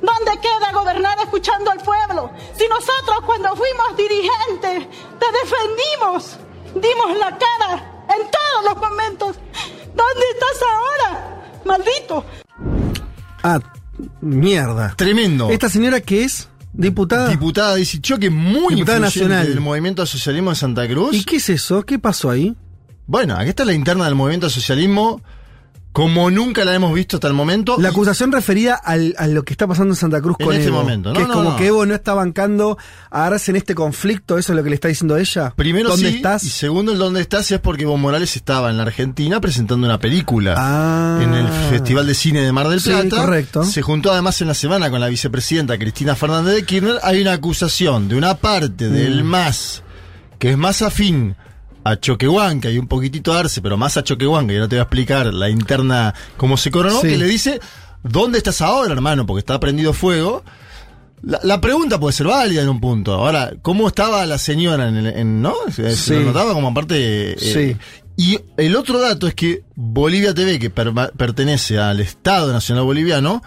¿Dónde 0.00 0.40
queda 0.40 0.70
gobernar 0.72 1.18
escuchando 1.18 1.70
al 1.70 1.80
pueblo? 1.80 2.30
Si 2.56 2.68
nosotros 2.68 3.18
cuando 3.26 3.56
fuimos 3.56 3.96
dirigentes 3.96 4.86
te 5.18 5.26
defendimos, 5.42 6.36
dimos 6.74 7.18
la 7.18 7.36
cara 7.36 8.04
en 8.14 8.30
todos 8.30 8.64
los 8.64 8.76
momentos. 8.76 9.36
¿Dónde 9.94 10.30
estás 10.30 10.62
ahora? 10.62 10.83
Maldito. 11.64 12.24
Ah, 13.42 13.60
mierda. 14.20 14.94
Tremendo. 14.96 15.50
¿Esta 15.50 15.68
señora 15.68 16.00
que 16.00 16.24
es? 16.24 16.48
¿Diputada? 16.72 17.28
Diputada 17.28 17.76
dice 17.76 18.00
Choque, 18.00 18.30
muy 18.30 18.74
Diputada 18.74 18.98
nacional. 18.98 19.46
del 19.46 19.60
movimiento 19.60 20.02
al 20.02 20.08
socialismo 20.08 20.50
de 20.50 20.56
Santa 20.56 20.88
Cruz. 20.88 21.14
¿Y 21.14 21.24
qué 21.24 21.36
es 21.36 21.48
eso? 21.48 21.82
¿Qué 21.84 21.98
pasó 21.98 22.30
ahí? 22.30 22.56
Bueno, 23.06 23.36
aquí 23.36 23.50
está 23.50 23.64
la 23.64 23.74
interna 23.74 24.06
del 24.06 24.14
movimiento 24.14 24.46
al 24.46 24.52
socialismo, 24.52 25.20
como 25.94 26.28
nunca 26.28 26.64
la 26.64 26.74
hemos 26.74 26.92
visto 26.92 27.18
hasta 27.18 27.28
el 27.28 27.34
momento. 27.34 27.76
La 27.78 27.90
acusación 27.90 28.32
referida 28.32 28.74
al- 28.74 29.14
a 29.16 29.28
lo 29.28 29.44
que 29.44 29.52
está 29.54 29.68
pasando 29.68 29.92
en 29.92 29.96
Santa 29.96 30.20
Cruz 30.20 30.34
En 30.40 30.46
con 30.46 30.54
este 30.56 30.66
Evo. 30.68 30.78
momento, 30.82 31.10
¿no? 31.10 31.14
Que 31.14 31.22
es 31.22 31.28
como 31.28 31.50
no. 31.52 31.56
que 31.56 31.66
Evo 31.68 31.86
no 31.86 31.94
está 31.94 32.14
bancando 32.14 32.76
a 33.12 33.26
Arce 33.26 33.52
en 33.52 33.56
este 33.56 33.76
conflicto, 33.76 34.36
eso 34.36 34.52
es 34.52 34.56
lo 34.56 34.64
que 34.64 34.70
le 34.70 34.74
está 34.74 34.88
diciendo 34.88 35.16
ella. 35.16 35.52
Primero 35.56 35.90
¿Dónde 35.90 36.10
sí, 36.10 36.16
estás? 36.16 36.42
y 36.42 36.50
segundo 36.50 36.90
el 36.90 36.98
dónde 36.98 37.20
estás 37.20 37.48
es 37.52 37.60
porque 37.60 37.84
Evo 37.84 37.96
Morales 37.96 38.34
estaba 38.34 38.70
en 38.70 38.76
la 38.76 38.82
Argentina 38.82 39.40
presentando 39.40 39.86
una 39.86 40.00
película 40.00 40.56
Ah. 40.58 41.20
en 41.22 41.32
el 41.32 41.46
Festival 41.70 42.08
de 42.08 42.14
Cine 42.14 42.40
de 42.40 42.50
Mar 42.50 42.66
del 42.68 42.80
Sí, 42.80 42.90
Plata. 42.90 43.16
correcto. 43.16 43.62
Se 43.62 43.80
juntó 43.80 44.10
además 44.10 44.40
en 44.40 44.48
la 44.48 44.54
semana 44.54 44.90
con 44.90 44.98
la 45.00 45.06
vicepresidenta 45.06 45.78
Cristina 45.78 46.16
Fernández 46.16 46.56
de 46.56 46.64
Kirchner. 46.64 46.98
Hay 47.04 47.20
una 47.22 47.34
acusación 47.34 48.08
de 48.08 48.16
una 48.16 48.34
parte 48.38 48.88
del 48.88 49.22
Mm. 49.22 49.26
MAS 49.28 49.82
que 50.40 50.50
es 50.50 50.58
más 50.58 50.82
afín 50.82 51.36
a 51.84 51.96
Choquehuanca 52.00 52.70
y 52.70 52.78
un 52.78 52.86
poquitito 52.88 53.32
a 53.32 53.40
Arce, 53.40 53.60
pero 53.62 53.76
más 53.76 53.96
a 53.96 54.02
Choquehuanca, 54.04 54.52
y 54.54 54.58
no 54.58 54.68
te 54.68 54.76
voy 54.76 54.80
a 54.80 54.84
explicar 54.84 55.32
la 55.34 55.50
interna 55.50 56.14
cómo 56.36 56.56
se 56.56 56.70
coronó, 56.70 57.00
Sí. 57.00 57.08
que 57.08 57.18
le 57.18 57.26
dice, 57.26 57.60
¿dónde 58.02 58.38
estás 58.38 58.60
ahora, 58.62 58.92
hermano? 58.92 59.26
Porque 59.26 59.40
está 59.40 59.60
prendido 59.60 59.92
fuego. 59.92 60.42
La, 61.22 61.40
la 61.42 61.60
pregunta 61.60 61.98
puede 62.00 62.12
ser 62.12 62.26
válida 62.26 62.62
en 62.62 62.68
un 62.68 62.80
punto. 62.80 63.14
Ahora, 63.14 63.52
¿cómo 63.62 63.88
estaba 63.88 64.26
la 64.26 64.36
señora 64.38 64.88
en, 64.88 64.96
el- 64.96 65.06
en- 65.06 65.40
no? 65.42 65.54
Se, 65.74 65.94
Sí. 65.96 66.12
lo 66.14 66.20
notaba 66.22 66.52
como 66.52 66.68
aparte. 66.68 67.32
eh, 67.32 67.36
Sí. 67.38 67.76
Y 68.16 68.38
el 68.58 68.76
otro 68.76 69.00
dato 69.00 69.26
es 69.26 69.34
que 69.34 69.64
Bolivia 69.74 70.32
TV, 70.34 70.58
que 70.58 70.70
pertenece 70.70 71.78
al 71.78 71.98
Estado 72.00 72.52
Nacional 72.52 72.84
Boliviano, 72.84 73.42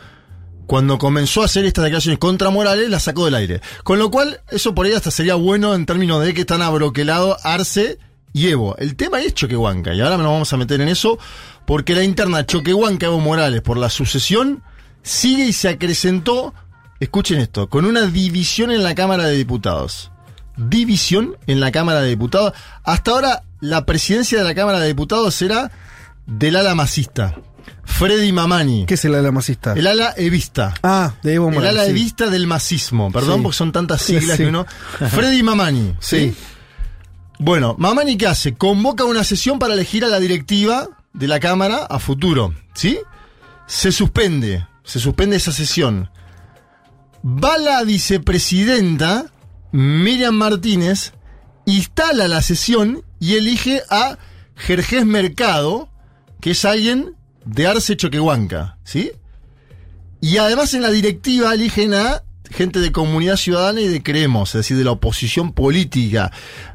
cuando 0.65 0.97
comenzó 0.97 1.41
a 1.41 1.45
hacer 1.45 1.63
estas 1.65 1.85
declaraciones 1.85 2.19
contra 2.19 2.49
Morales, 2.49 2.89
la 2.89 2.99
sacó 2.99 3.25
del 3.25 3.35
aire. 3.35 3.61
Con 3.83 3.99
lo 3.99 4.11
cual, 4.11 4.41
eso 4.49 4.75
por 4.75 4.85
ahí 4.85 4.91
hasta 4.93 5.11
sería 5.11 5.35
bueno 5.35 5.73
en 5.73 5.85
términos 5.85 6.21
de 6.25 6.33
que 6.33 6.41
están 6.41 6.61
abroquelados 6.61 7.37
Arce 7.43 7.97
y 8.45 8.47
Evo. 8.49 8.75
El 8.77 8.95
tema 8.95 9.21
es 9.21 9.33
Choquehuanca, 9.33 9.93
y 9.93 10.01
ahora 10.01 10.17
nos 10.17 10.27
vamos 10.27 10.53
a 10.53 10.57
meter 10.57 10.81
en 10.81 10.89
eso, 10.89 11.17
porque 11.65 11.95
la 11.95 12.03
interna 12.03 12.45
Choquehuanca-Evo 12.45 13.19
Morales 13.19 13.61
por 13.61 13.77
la 13.77 13.89
sucesión 13.89 14.63
sigue 15.03 15.45
y 15.45 15.53
se 15.53 15.69
acrecentó, 15.69 16.53
escuchen 16.99 17.39
esto, 17.39 17.69
con 17.69 17.85
una 17.85 18.01
división 18.07 18.71
en 18.71 18.83
la 18.83 18.95
Cámara 18.95 19.25
de 19.25 19.35
Diputados. 19.37 20.11
División 20.57 21.37
en 21.47 21.59
la 21.59 21.71
Cámara 21.71 22.01
de 22.01 22.09
Diputados. 22.09 22.53
Hasta 22.83 23.11
ahora, 23.11 23.43
la 23.59 23.85
presidencia 23.85 24.37
de 24.39 24.43
la 24.43 24.55
Cámara 24.55 24.79
de 24.79 24.87
Diputados 24.87 25.39
era 25.41 25.71
del 26.25 26.55
ala 26.55 26.73
masista. 26.75 27.35
Freddy 27.83 28.31
Mamani. 28.31 28.85
¿Qué 28.85 28.95
es 28.95 29.05
el 29.05 29.15
ala 29.15 29.31
masista? 29.31 29.73
El 29.73 29.87
ala 29.87 30.13
evista. 30.17 30.73
Ah, 30.83 31.13
de 31.23 31.35
Evo 31.35 31.49
El 31.49 31.55
Morales. 31.55 31.73
ala 31.79 31.85
sí. 31.85 31.91
evista 31.91 32.27
del 32.29 32.47
masismo. 32.47 33.11
Perdón 33.11 33.37
Sí. 33.37 33.43
porque 33.43 33.57
son 33.57 33.71
tantas 33.71 34.01
siglas 34.01 34.37
Sí. 34.37 34.43
que 34.43 34.49
uno. 34.49 34.65
Freddy 35.11 35.41
Mamani. 35.43 35.93
Sí. 35.99 36.35
Bueno, 37.39 37.75
Mamani, 37.77 38.17
¿qué 38.17 38.27
hace? 38.27 38.55
Convoca 38.55 39.05
una 39.05 39.23
sesión 39.23 39.59
para 39.59 39.75
elegir 39.75 40.03
a 40.03 40.07
la 40.07 40.19
directiva 40.19 40.89
de 41.13 41.27
la 41.27 41.39
Cámara 41.39 41.85
a 41.85 41.99
futuro. 41.99 42.53
¿Sí? 42.73 42.99
Se 43.67 43.91
suspende. 43.91 44.67
Se 44.83 44.99
suspende 44.99 45.35
esa 45.35 45.51
sesión. 45.51 46.09
Va 47.23 47.57
la 47.57 47.83
vicepresidenta, 47.83 49.25
Miriam 49.71 50.35
Martínez, 50.35 51.13
instala 51.65 52.27
la 52.27 52.41
sesión 52.41 53.03
y 53.19 53.35
elige 53.35 53.83
a 53.89 54.17
Jerjes 54.55 55.05
Mercado, 55.05 55.89
que 56.39 56.51
es 56.51 56.65
alguien 56.65 57.15
de 57.45 57.67
Arce 57.67 57.97
Choquehuanca, 57.97 58.77
¿sí? 58.83 59.11
Y 60.21 60.37
además 60.37 60.73
en 60.73 60.81
la 60.81 60.89
directiva 60.89 61.53
eligen 61.53 61.93
a 61.93 62.23
gente 62.57 62.79
de 62.79 62.91
Comunidad 62.91 63.37
Ciudadana 63.37 63.81
y 63.81 63.87
de 63.87 64.01
Creemos, 64.01 64.49
es 64.49 64.59
decir, 64.61 64.77
de 64.77 64.83
la 64.83 64.91
oposición 64.91 65.53
política 65.53 66.31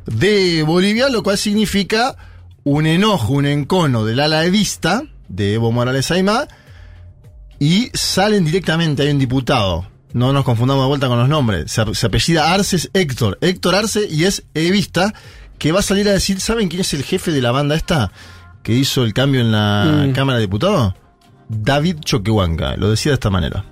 de 0.07 0.63
Bolivia, 0.63 1.09
lo 1.09 1.25
cual 1.25 1.37
significa 1.37 2.17
un 2.63 2.87
enojo, 2.87 3.33
un 3.33 3.47
encono 3.47 4.05
del 4.05 4.21
ala 4.21 4.45
evista 4.45 5.03
de 5.29 5.55
Evo 5.55 5.73
Morales 5.73 6.11
Aymá 6.13 6.47
y 7.59 7.91
salen 7.95 8.45
directamente, 8.45 9.03
hay 9.03 9.11
un 9.11 9.19
diputado, 9.19 9.89
no 10.13 10.33
nos 10.33 10.45
confundamos 10.45 10.85
de 10.85 10.89
vuelta 10.89 11.09
con 11.09 11.19
los 11.19 11.29
nombres, 11.29 11.73
se, 11.73 11.95
se 11.95 12.07
apellida 12.07 12.53
Arce 12.55 12.77
es 12.77 12.91
Héctor, 12.95 13.39
Héctor 13.41 13.75
Arce 13.75 14.07
y 14.09 14.25
es 14.25 14.45
evista, 14.55 15.13
que 15.59 15.73
va 15.73 15.81
a 15.81 15.83
salir 15.83 16.09
a 16.09 16.13
decir, 16.13 16.41
¿saben 16.41 16.69
quién 16.69 16.83
es 16.83 16.95
el 16.95 17.03
jefe 17.03 17.33
de 17.33 17.43
la 17.43 17.51
banda 17.51 17.75
esta 17.75 18.13
que 18.63 18.73
hizo 18.73 19.03
el 19.03 19.13
cambio 19.15 19.41
en 19.41 19.51
la 19.51 20.07
Mm. 20.07 20.13
Cámara 20.13 20.39
de 20.39 20.43
Diputados? 20.43 20.95
David 21.49 21.99
Choquehuanca, 22.05 22.77
lo 22.77 22.89
decía 22.89 23.11
de 23.11 23.15
esta 23.15 23.31
manera. 23.31 23.65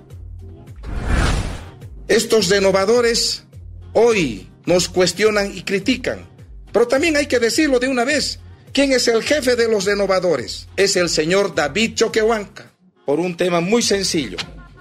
Estos 2.11 2.49
renovadores 2.49 3.45
hoy 3.93 4.49
nos 4.65 4.89
cuestionan 4.89 5.55
y 5.55 5.63
critican, 5.63 6.27
pero 6.73 6.85
también 6.85 7.15
hay 7.15 7.25
que 7.25 7.39
decirlo 7.39 7.79
de 7.79 7.87
una 7.87 8.03
vez. 8.03 8.37
¿Quién 8.73 8.91
es 8.91 9.07
el 9.07 9.23
jefe 9.23 9.55
de 9.55 9.69
los 9.69 9.85
renovadores? 9.85 10.67
Es 10.75 10.97
el 10.97 11.07
señor 11.07 11.55
David 11.55 11.93
Choquehuanca, 11.93 12.73
por 13.05 13.21
un 13.21 13.37
tema 13.37 13.61
muy 13.61 13.81
sencillo, 13.81 14.35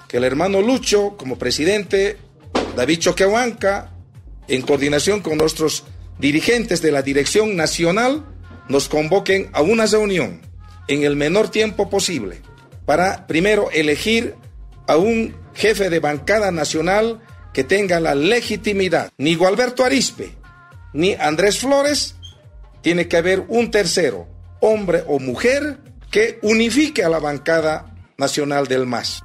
que 0.08 0.16
el 0.16 0.24
hermano 0.24 0.60
Lucho, 0.60 1.16
como 1.16 1.38
presidente, 1.38 2.16
David 2.74 2.98
Choquehuanca, 2.98 3.92
en 4.48 4.62
coordinación 4.62 5.20
con 5.20 5.38
nuestros 5.38 5.84
dirigentes 6.18 6.82
de 6.82 6.90
la 6.90 7.02
Dirección 7.02 7.54
Nacional, 7.54 8.26
nos 8.68 8.88
convoquen 8.88 9.50
a 9.52 9.62
una 9.62 9.86
reunión 9.86 10.40
en 10.88 11.04
el 11.04 11.14
menor 11.14 11.48
tiempo 11.48 11.90
posible 11.90 12.42
para 12.86 13.28
primero 13.28 13.70
elegir 13.70 14.34
a 14.88 14.96
un 14.96 15.39
jefe 15.54 15.90
de 15.90 16.00
bancada 16.00 16.50
nacional 16.50 17.20
que 17.52 17.64
tenga 17.64 18.00
la 18.00 18.14
legitimidad. 18.14 19.10
Ni 19.18 19.34
Gualberto 19.34 19.84
Arispe, 19.84 20.36
ni 20.92 21.14
Andrés 21.14 21.58
Flores, 21.58 22.16
tiene 22.82 23.08
que 23.08 23.16
haber 23.16 23.44
un 23.48 23.70
tercero, 23.70 24.28
hombre 24.60 25.04
o 25.06 25.18
mujer, 25.18 25.78
que 26.10 26.38
unifique 26.42 27.04
a 27.04 27.08
la 27.08 27.18
bancada 27.18 27.94
nacional 28.16 28.66
del 28.66 28.86
MAS. 28.86 29.22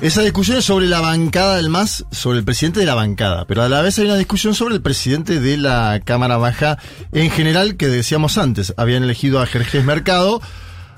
Esa 0.00 0.20
discusión 0.20 0.58
es 0.58 0.66
sobre 0.66 0.86
la 0.86 1.00
bancada 1.00 1.56
del 1.56 1.70
MAS, 1.70 2.04
sobre 2.10 2.38
el 2.38 2.44
presidente 2.44 2.80
de 2.80 2.86
la 2.86 2.94
bancada, 2.94 3.46
pero 3.46 3.62
a 3.62 3.68
la 3.70 3.80
vez 3.80 3.98
hay 3.98 4.04
una 4.04 4.16
discusión 4.16 4.54
sobre 4.54 4.74
el 4.74 4.82
presidente 4.82 5.40
de 5.40 5.56
la 5.56 6.02
Cámara 6.04 6.36
Baja 6.36 6.78
en 7.12 7.30
general, 7.30 7.76
que 7.76 7.86
decíamos 7.88 8.36
antes, 8.36 8.74
habían 8.76 9.04
elegido 9.04 9.40
a 9.40 9.46
Jerjes 9.46 9.84
Mercado. 9.84 10.42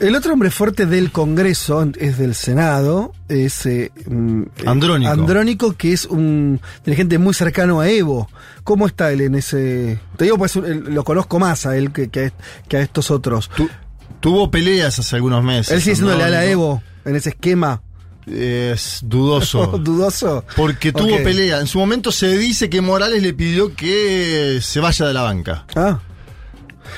El 0.00 0.14
otro 0.14 0.33
hombre 0.33 0.50
fuerte 0.52 0.87
del 0.87 1.11
Congreso 1.11 1.85
es 1.99 2.19
del 2.19 2.37
Senado, 2.37 3.12
es 3.28 3.67
eh, 3.67 3.90
mm, 4.07 4.43
eh, 4.43 4.47
Andrónico. 4.67 5.11
Andrónico, 5.11 5.73
que 5.76 5.93
es 5.93 6.05
un 6.05 6.61
dirigente 6.85 7.19
muy 7.19 7.35
cercano 7.35 7.81
a 7.81 7.88
Evo. 7.90 8.28
¿Cómo 8.62 8.87
está 8.87 9.11
él 9.11 9.23
en 9.23 9.35
ese...? 9.35 9.99
Te 10.17 10.25
digo, 10.26 10.38
pues 10.38 10.55
lo 10.55 11.02
conozco 11.02 11.40
más 11.40 11.67
a 11.67 11.76
él 11.76 11.90
que, 11.93 12.11
que 12.11 12.26
a, 12.26 12.33
que 12.69 12.76
a 12.76 12.81
estos 12.83 13.11
otros. 13.11 13.50
Tu- 13.57 13.69
tuvo 14.21 14.50
peleas 14.52 14.97
hace 15.00 15.17
algunos 15.17 15.43
meses. 15.43 15.73
él 15.73 15.83
sigue 15.83 15.97
siendo 15.97 16.12
ala 16.14 16.26
Andrónico. 16.26 16.50
Evo 16.52 16.83
en 17.05 17.17
ese 17.17 17.31
esquema. 17.31 17.83
Es 18.25 19.00
dudoso. 19.02 19.67
Dudoso. 19.83 20.45
Porque 20.55 20.93
tuvo 20.93 21.17
Ok. 21.17 21.23
pelea. 21.25 21.59
En 21.61 21.67
su 21.67 21.78
momento 21.78 22.12
se 22.12 22.38
dice 22.38 22.71
que 22.71 22.81
Morales 22.81 23.21
le 23.23 23.33
pidió 23.33 23.75
que 23.75 24.61
se 24.62 24.78
vaya 24.78 25.07
de 25.07 25.14
la 25.14 25.23
banca. 25.23 25.64
Ah. 25.75 25.99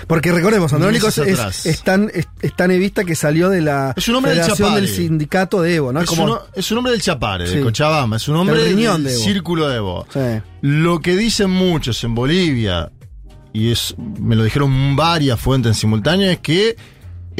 Porque 0.06 0.32
recordemos, 0.32 0.72
Andrónico 0.72 1.08
es, 1.08 1.18
es, 1.18 1.82
tan, 1.82 2.10
es, 2.14 2.28
es 2.40 2.54
tan 2.56 2.70
evista 2.70 3.04
que 3.04 3.14
salió 3.14 3.48
de 3.48 3.60
la 3.60 3.94
Es 3.96 4.08
un 4.08 4.16
hombre 4.16 4.32
del 4.32 4.40
Federación 4.40 4.68
Chapare. 4.68 4.86
del 4.86 4.94
sindicato 4.96 5.62
de 5.62 5.74
Evo, 5.76 5.92
¿no? 5.92 6.00
Es, 6.00 6.08
Como- 6.08 6.24
un, 6.24 6.38
es 6.54 6.70
un 6.70 6.78
hombre 6.78 6.92
del 6.92 7.02
Chapare, 7.02 7.48
de. 7.48 7.62
Cochabamba. 7.62 8.16
Es 8.16 8.28
un 8.28 8.36
hombre 8.36 8.56
El 8.56 8.76
del 8.76 9.04
de 9.04 9.10
círculo 9.10 9.68
de 9.68 9.76
Evo. 9.76 10.06
Sí. 10.12 10.20
Lo 10.62 11.00
que 11.00 11.16
dicen 11.16 11.50
muchos 11.50 12.02
en 12.04 12.14
Bolivia, 12.14 12.90
y 13.52 13.70
es 13.72 13.94
me 13.98 14.36
lo 14.36 14.44
dijeron 14.44 14.96
varias 14.96 15.40
fuentes 15.40 15.70
en 15.70 15.74
simultáneo, 15.74 16.30
es 16.30 16.38
que 16.38 16.76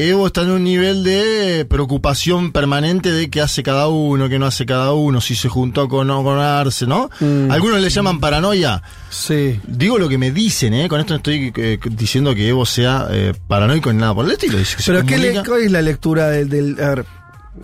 Evo 0.09 0.27
está 0.27 0.41
en 0.41 0.51
un 0.51 0.63
nivel 0.63 1.03
de 1.03 1.65
preocupación 1.69 2.51
permanente 2.51 3.11
de 3.11 3.29
qué 3.29 3.41
hace 3.41 3.61
cada 3.63 3.87
uno, 3.87 4.27
qué 4.29 4.39
no 4.39 4.45
hace 4.45 4.65
cada 4.65 4.93
uno, 4.93 5.21
si 5.21 5.35
se 5.35 5.47
juntó 5.49 5.87
con 5.87 6.07
no 6.07 6.23
con 6.23 6.39
Arce, 6.39 6.87
¿no? 6.87 7.09
Mm. 7.19 7.51
Algunos 7.51 7.79
le 7.81 7.89
llaman 7.89 8.19
paranoia. 8.19 8.81
Sí. 9.09 9.59
Digo 9.67 9.97
lo 9.99 10.09
que 10.09 10.17
me 10.17 10.31
dicen, 10.31 10.73
¿eh? 10.73 10.87
Con 10.89 10.99
esto 10.99 11.13
no 11.13 11.17
estoy 11.17 11.51
eh, 11.55 11.79
diciendo 11.91 12.33
que 12.33 12.47
Evo 12.47 12.65
sea 12.65 13.07
eh, 13.11 13.33
paranoico 13.47 13.91
ni 13.93 13.99
nada 13.99 14.13
por 14.15 14.25
el 14.25 14.31
estilo. 14.31 14.57
Pero 14.85 15.05
¿qué 15.05 15.17
le. 15.17 15.43
¿cuál 15.43 15.61
es 15.63 15.71
la 15.71 15.81
lectura 15.81 16.29
del... 16.29 16.49
del- 16.49 16.81
a 16.83 16.89
ver, 16.95 17.05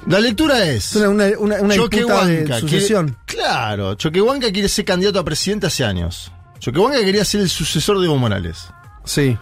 La 0.07 0.19
lectura 0.19 0.65
es... 0.65 0.95
una, 0.95 1.07
una, 1.39 1.61
una, 1.61 1.73
de 1.73 2.59
sucesión. 2.59 3.15
quiere- 3.25 3.43
claro, 3.43 3.95
Choquehuanca 3.95 4.51
quiere 4.51 4.67
ser 4.69 4.85
candidato 4.85 5.19
a 5.19 5.23
presidente 5.25 5.67
hace 5.67 5.83
años. 5.85 6.31
Choquehuanca 6.59 6.99
quería 6.99 7.23
ser 7.23 7.41
el 7.41 7.49
sucesor 7.49 7.99
de 7.99 8.05
Evo 8.05 8.17
Morales. 8.17 8.65
Sí. 9.05 9.37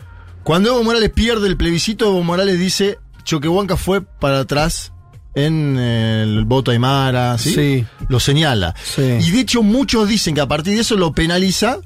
Cuando 0.45 0.69
Evo 0.69 0.83
Morales 0.83 1.09
pierde 1.09 1.47
el 1.47 1.57
plebiscito, 1.57 2.05
Evo 2.05 2.21
Morales 2.21 2.59
dice 2.59 2.99
Choquehuanca 3.23 3.77
fue 3.77 4.03
para 4.03 4.41
atrás 4.41 4.93
en 5.33 5.75
eh, 5.79 6.21
el 6.21 6.45
voto 6.45 6.69
Aymara, 6.69 7.35
¿sí? 7.39 7.55
Sí. 7.55 7.85
Lo 8.09 8.19
señala. 8.19 8.75
Sí. 8.83 9.17
Y 9.21 9.31
de 9.31 9.39
hecho 9.39 9.63
muchos 9.63 10.07
dicen 10.07 10.35
que 10.35 10.41
a 10.41 10.47
partir 10.47 10.75
de 10.75 10.81
eso 10.81 10.97
lo 10.97 11.13
penaliza 11.13 11.79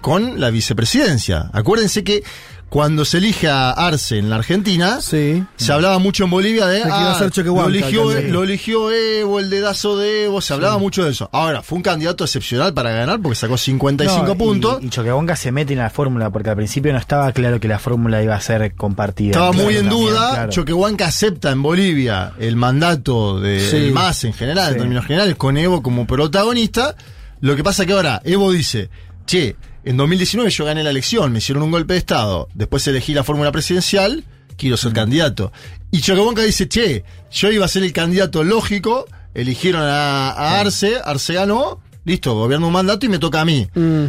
con 0.00 0.40
la 0.40 0.50
vicepresidencia. 0.50 1.50
Acuérdense 1.52 2.02
que 2.02 2.24
cuando 2.70 3.04
se 3.04 3.18
elige 3.18 3.48
a 3.48 3.70
Arce 3.72 4.16
en 4.18 4.30
la 4.30 4.36
Argentina, 4.36 5.00
Sí. 5.00 5.44
se 5.56 5.72
hablaba 5.72 5.98
mucho 5.98 6.22
en 6.24 6.30
Bolivia 6.30 6.66
de, 6.68 6.82
ah, 6.84 7.18
lo, 7.44 7.66
eligió, 7.66 8.12
el 8.12 8.30
lo 8.30 8.44
eligió 8.44 8.92
Evo, 8.92 9.40
el 9.40 9.50
dedazo 9.50 9.98
de 9.98 10.24
Evo, 10.26 10.40
se 10.40 10.54
hablaba 10.54 10.78
mucho 10.78 11.04
de 11.04 11.10
eso. 11.10 11.28
Ahora, 11.32 11.62
fue 11.62 11.76
un 11.76 11.82
candidato 11.82 12.22
excepcional 12.22 12.72
para 12.72 12.92
ganar 12.92 13.20
porque 13.20 13.34
sacó 13.34 13.56
55 13.58 14.24
No, 14.24 14.32
y- 14.32 14.36
puntos. 14.36 14.82
Y, 14.84 14.88
Choquehuanca 14.88 15.34
se 15.34 15.50
mete 15.50 15.72
en 15.72 15.80
la 15.80 15.90
fórmula 15.90 16.30
porque 16.30 16.50
al 16.50 16.56
principio 16.56 16.92
no 16.92 16.98
estaba 17.00 17.32
claro 17.32 17.58
que 17.58 17.66
la 17.66 17.80
fórmula 17.80 18.22
iba 18.22 18.36
a 18.36 18.40
ser 18.40 18.72
compartida. 18.76 19.32
Estaba 19.32 19.50
Claro, 19.50 19.64
muy 19.64 19.76
en 19.76 19.88
también, 19.88 20.06
duda. 20.08 20.30
claro. 20.30 20.52
Choquehuanca 20.52 21.06
acepta 21.08 21.50
en 21.50 21.62
Bolivia 21.62 22.32
el 22.38 22.54
mandato 22.54 23.40
de 23.40 23.68
Sí. 23.68 23.90
MAS 23.92 24.22
en 24.22 24.32
general, 24.32 24.74
en 24.74 24.78
términos 24.78 25.06
generales, 25.06 25.34
con 25.34 25.56
Evo 25.58 25.82
como 25.82 26.06
protagonista. 26.06 26.94
Lo 27.40 27.56
que 27.56 27.64
pasa 27.64 27.84
que 27.84 27.94
ahora 27.94 28.22
Evo 28.24 28.52
dice, 28.52 28.90
che, 29.26 29.56
en 29.84 29.96
2019 29.96 30.50
yo 30.50 30.64
gané 30.64 30.82
la 30.82 30.90
elección, 30.90 31.32
me 31.32 31.38
hicieron 31.38 31.62
un 31.62 31.70
golpe 31.70 31.94
de 31.94 31.98
Estado, 31.98 32.48
después 32.54 32.86
elegí 32.86 33.14
la 33.14 33.24
fórmula 33.24 33.52
presidencial, 33.52 34.24
quiero 34.56 34.76
ser 34.76 34.92
candidato. 34.92 35.52
Y 35.90 36.00
Choquehuanca 36.00 36.42
dice, 36.42 36.68
che, 36.68 37.04
yo 37.30 37.50
iba 37.50 37.64
a 37.64 37.68
ser 37.68 37.82
el 37.82 37.92
candidato 37.92 38.44
lógico, 38.44 39.06
eligieron 39.34 39.82
a, 39.82 40.30
a 40.30 40.60
Arce, 40.60 41.00
Arce 41.04 41.34
ganó, 41.34 41.80
listo, 42.04 42.34
gobierno 42.34 42.66
un 42.66 42.72
mandato 42.72 43.06
y 43.06 43.08
me 43.08 43.18
toca 43.18 43.40
a 43.40 43.44
mí. 43.44 43.68
Mm. 43.74 44.06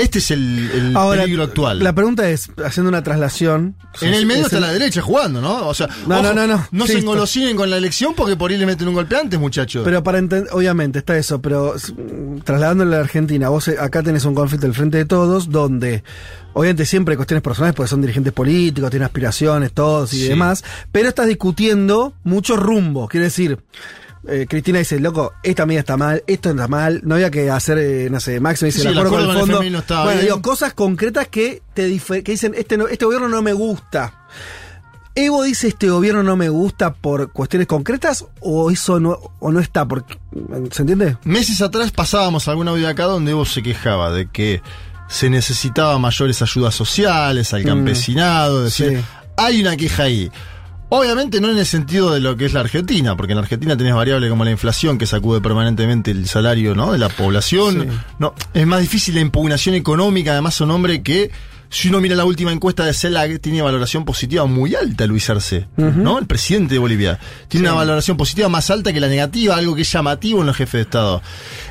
Este 0.00 0.18
es 0.18 0.30
el, 0.30 0.70
el 0.72 0.96
Ahora, 0.96 1.22
peligro 1.22 1.42
actual. 1.44 1.78
la 1.82 1.92
pregunta 1.94 2.28
es, 2.30 2.50
haciendo 2.64 2.88
una 2.88 3.02
traslación... 3.02 3.76
En 4.00 4.14
el 4.14 4.24
medio 4.26 4.40
es 4.42 4.46
está 4.46 4.56
el- 4.56 4.62
la 4.62 4.72
derecha 4.72 5.02
jugando, 5.02 5.40
¿no? 5.40 5.66
O 5.68 5.74
sea, 5.74 5.88
No, 6.06 6.14
ojo, 6.20 6.22
no, 6.22 6.34
no, 6.34 6.46
no. 6.46 6.66
No 6.70 6.86
Sí, 6.86 6.92
se 6.92 6.98
engolosinen 7.00 7.56
con 7.56 7.68
la 7.70 7.76
elección 7.76 8.14
porque 8.14 8.36
por 8.36 8.50
ahí 8.50 8.56
le 8.56 8.66
meten 8.66 8.88
un 8.88 8.94
golpe 8.94 9.16
antes, 9.16 9.38
muchachos. 9.38 9.82
Pero 9.84 10.02
para 10.02 10.18
entender, 10.18 10.48
obviamente 10.52 11.00
está 11.00 11.16
eso, 11.16 11.40
pero 11.42 11.74
trasladándolo 12.44 12.92
a 12.92 12.94
la 12.96 13.00
Argentina, 13.02 13.48
vos 13.48 13.68
eh, 13.68 13.76
acá 13.80 14.02
tenés 14.02 14.24
un 14.24 14.34
conflicto 14.34 14.66
del 14.66 14.74
frente 14.74 14.98
de 14.98 15.04
todos, 15.04 15.50
donde 15.50 16.02
obviamente 16.52 16.86
siempre 16.86 17.12
hay 17.12 17.16
cuestiones 17.16 17.42
personales, 17.42 17.74
porque 17.74 17.88
son 17.90 18.00
dirigentes 18.00 18.32
políticos, 18.32 18.90
tienen 18.90 19.06
aspiraciones, 19.06 19.72
todos 19.72 20.12
y 20.14 20.20
Sí. 20.22 20.28
demás, 20.28 20.64
pero 20.92 21.08
estás 21.08 21.26
discutiendo 21.26 22.14
muchos 22.24 22.58
rumbos, 22.58 23.08
quiere 23.08 23.24
decir. 23.24 23.58
Eh, 24.28 24.46
Cristina 24.48 24.78
dice, 24.78 25.00
loco, 25.00 25.32
esta 25.42 25.64
medida 25.66 25.80
está 25.80 25.96
mal, 25.96 26.22
esto 26.26 26.50
está 26.50 26.68
mal, 26.68 27.00
no 27.04 27.14
había 27.14 27.30
que 27.30 27.50
hacer, 27.50 27.78
eh, 27.78 28.08
no 28.10 28.20
sé, 28.20 28.38
Máximo 28.40 28.66
dice, 28.66 28.80
Sí, 28.82 28.86
el 28.88 28.92
acuerdo 28.98 29.10
con 29.10 29.20
acuerdo 29.20 29.32
el 29.32 29.40
con 29.40 29.50
el 29.50 29.82
fondo. 29.82 29.94
No 29.96 30.04
bueno, 30.04 30.20
digo, 30.20 30.42
cosas 30.42 30.74
concretas 30.74 31.28
que 31.28 31.62
te 31.74 31.82
que 32.22 32.32
dicen, 32.32 32.54
este, 32.56 32.76
no- 32.76 32.88
este 32.88 33.04
gobierno 33.04 33.28
no 33.28 33.40
me 33.42 33.52
gusta. 33.52 34.14
¿Evo 35.14 35.42
dice 35.42 35.66
este 35.68 35.90
gobierno 35.90 36.22
no 36.22 36.36
me 36.36 36.48
gusta 36.48 36.94
por 36.94 37.32
cuestiones 37.32 37.66
concretas 37.66 38.24
o 38.40 38.70
eso 38.70 39.00
no, 39.00 39.18
o 39.40 39.50
no 39.50 39.58
está? 39.58 39.86
Porque, 39.86 40.16
¿Se 40.70 40.82
entiende? 40.82 41.16
Meses 41.24 41.60
atrás 41.62 41.90
pasábamos 41.90 42.46
algún 42.46 42.68
audio 42.68 42.88
acá 42.88 43.04
donde 43.04 43.32
Evo 43.32 43.44
se 43.44 43.60
quejaba 43.62 44.12
de 44.12 44.28
que 44.30 44.62
se 45.08 45.28
necesitaba 45.28 45.98
mayores 45.98 46.40
ayudas 46.42 46.74
sociales 46.76 47.52
al 47.52 47.64
campesinado, 47.64 48.58
es 48.64 48.76
decir, 48.78 48.98
Mm. 48.98 49.00
sí. 49.00 49.04
hay 49.36 49.60
una 49.60 49.76
queja 49.76 50.04
ahí. 50.04 50.30
Obviamente 50.92 51.40
no 51.40 51.50
en 51.50 51.56
el 51.56 51.66
sentido 51.66 52.12
de 52.12 52.18
lo 52.18 52.36
que 52.36 52.46
es 52.46 52.52
la 52.52 52.60
Argentina, 52.60 53.16
porque 53.16 53.32
en 53.32 53.36
la 53.36 53.42
Argentina 53.42 53.76
tenés 53.76 53.94
variables 53.94 54.28
como 54.28 54.44
la 54.44 54.50
inflación 54.50 54.98
que 54.98 55.06
sacude 55.06 55.40
permanentemente 55.40 56.10
el 56.10 56.26
salario 56.26 56.74
¿no? 56.74 56.92
de 56.92 56.98
la 56.98 57.08
población. 57.08 57.82
Sí. 57.88 57.98
No, 58.18 58.34
es 58.52 58.66
más 58.66 58.80
difícil 58.80 59.14
la 59.14 59.20
impugnación 59.20 59.76
económica, 59.76 60.32
además 60.32 60.60
un 60.60 60.72
hombre 60.72 61.00
que, 61.04 61.30
si 61.68 61.90
uno 61.90 62.00
mira 62.00 62.16
la 62.16 62.24
última 62.24 62.50
encuesta 62.50 62.84
de 62.84 62.92
CELAC, 62.92 63.40
tiene 63.40 63.62
valoración 63.62 64.04
positiva 64.04 64.46
muy 64.46 64.74
alta 64.74 65.06
Luis 65.06 65.30
Arce, 65.30 65.68
¿no? 65.76 66.18
El 66.18 66.26
presidente 66.26 66.74
de 66.74 66.80
Bolivia. 66.80 67.20
Tiene 67.46 67.68
una 67.68 67.76
valoración 67.76 68.16
positiva 68.16 68.48
más 68.48 68.68
alta 68.68 68.92
que 68.92 68.98
la 68.98 69.06
negativa, 69.06 69.54
algo 69.54 69.76
que 69.76 69.82
es 69.82 69.92
llamativo 69.92 70.40
en 70.40 70.48
los 70.48 70.56
jefes 70.56 70.72
de 70.72 70.82
Estado. 70.82 71.22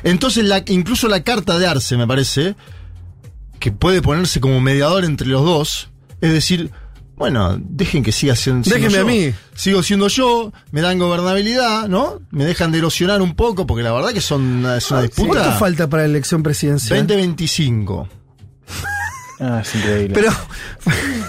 Entonces, 0.02 0.44
la, 0.46 0.64
incluso 0.68 1.08
la 1.08 1.22
carta 1.22 1.58
de 1.58 1.66
Arce, 1.66 1.98
me 1.98 2.06
parece, 2.06 2.56
que 3.58 3.70
puede 3.70 4.00
ponerse 4.00 4.40
como 4.40 4.62
mediador 4.62 5.04
entre 5.04 5.28
los 5.28 5.44
dos, 5.44 5.90
es 6.22 6.32
decir, 6.32 6.70
bueno, 7.20 7.56
dejen 7.60 8.02
que 8.02 8.12
siga 8.12 8.34
siendo, 8.34 8.64
siendo 8.64 8.88
Déjenme 8.88 8.96
yo. 8.96 9.26
a 9.26 9.28
mí. 9.28 9.34
Sigo 9.54 9.82
siendo 9.82 10.08
yo, 10.08 10.54
me 10.72 10.80
dan 10.80 10.98
gobernabilidad, 10.98 11.86
¿no? 11.86 12.22
Me 12.30 12.46
dejan 12.46 12.72
de 12.72 12.78
erosionar 12.78 13.20
un 13.20 13.36
poco, 13.36 13.66
porque 13.66 13.82
la 13.82 13.92
verdad 13.92 14.10
que 14.14 14.22
son, 14.22 14.64
es 14.74 14.90
una 14.90 15.02
disputa. 15.02 15.28
¿Cuánto 15.28 15.58
falta 15.58 15.86
para 15.90 16.04
la 16.04 16.08
elección 16.08 16.42
presidencial? 16.42 17.06
2025. 17.06 18.08
Ah, 19.38 19.60
es 19.62 19.74
increíble. 19.74 20.14
Pero, 20.14 20.30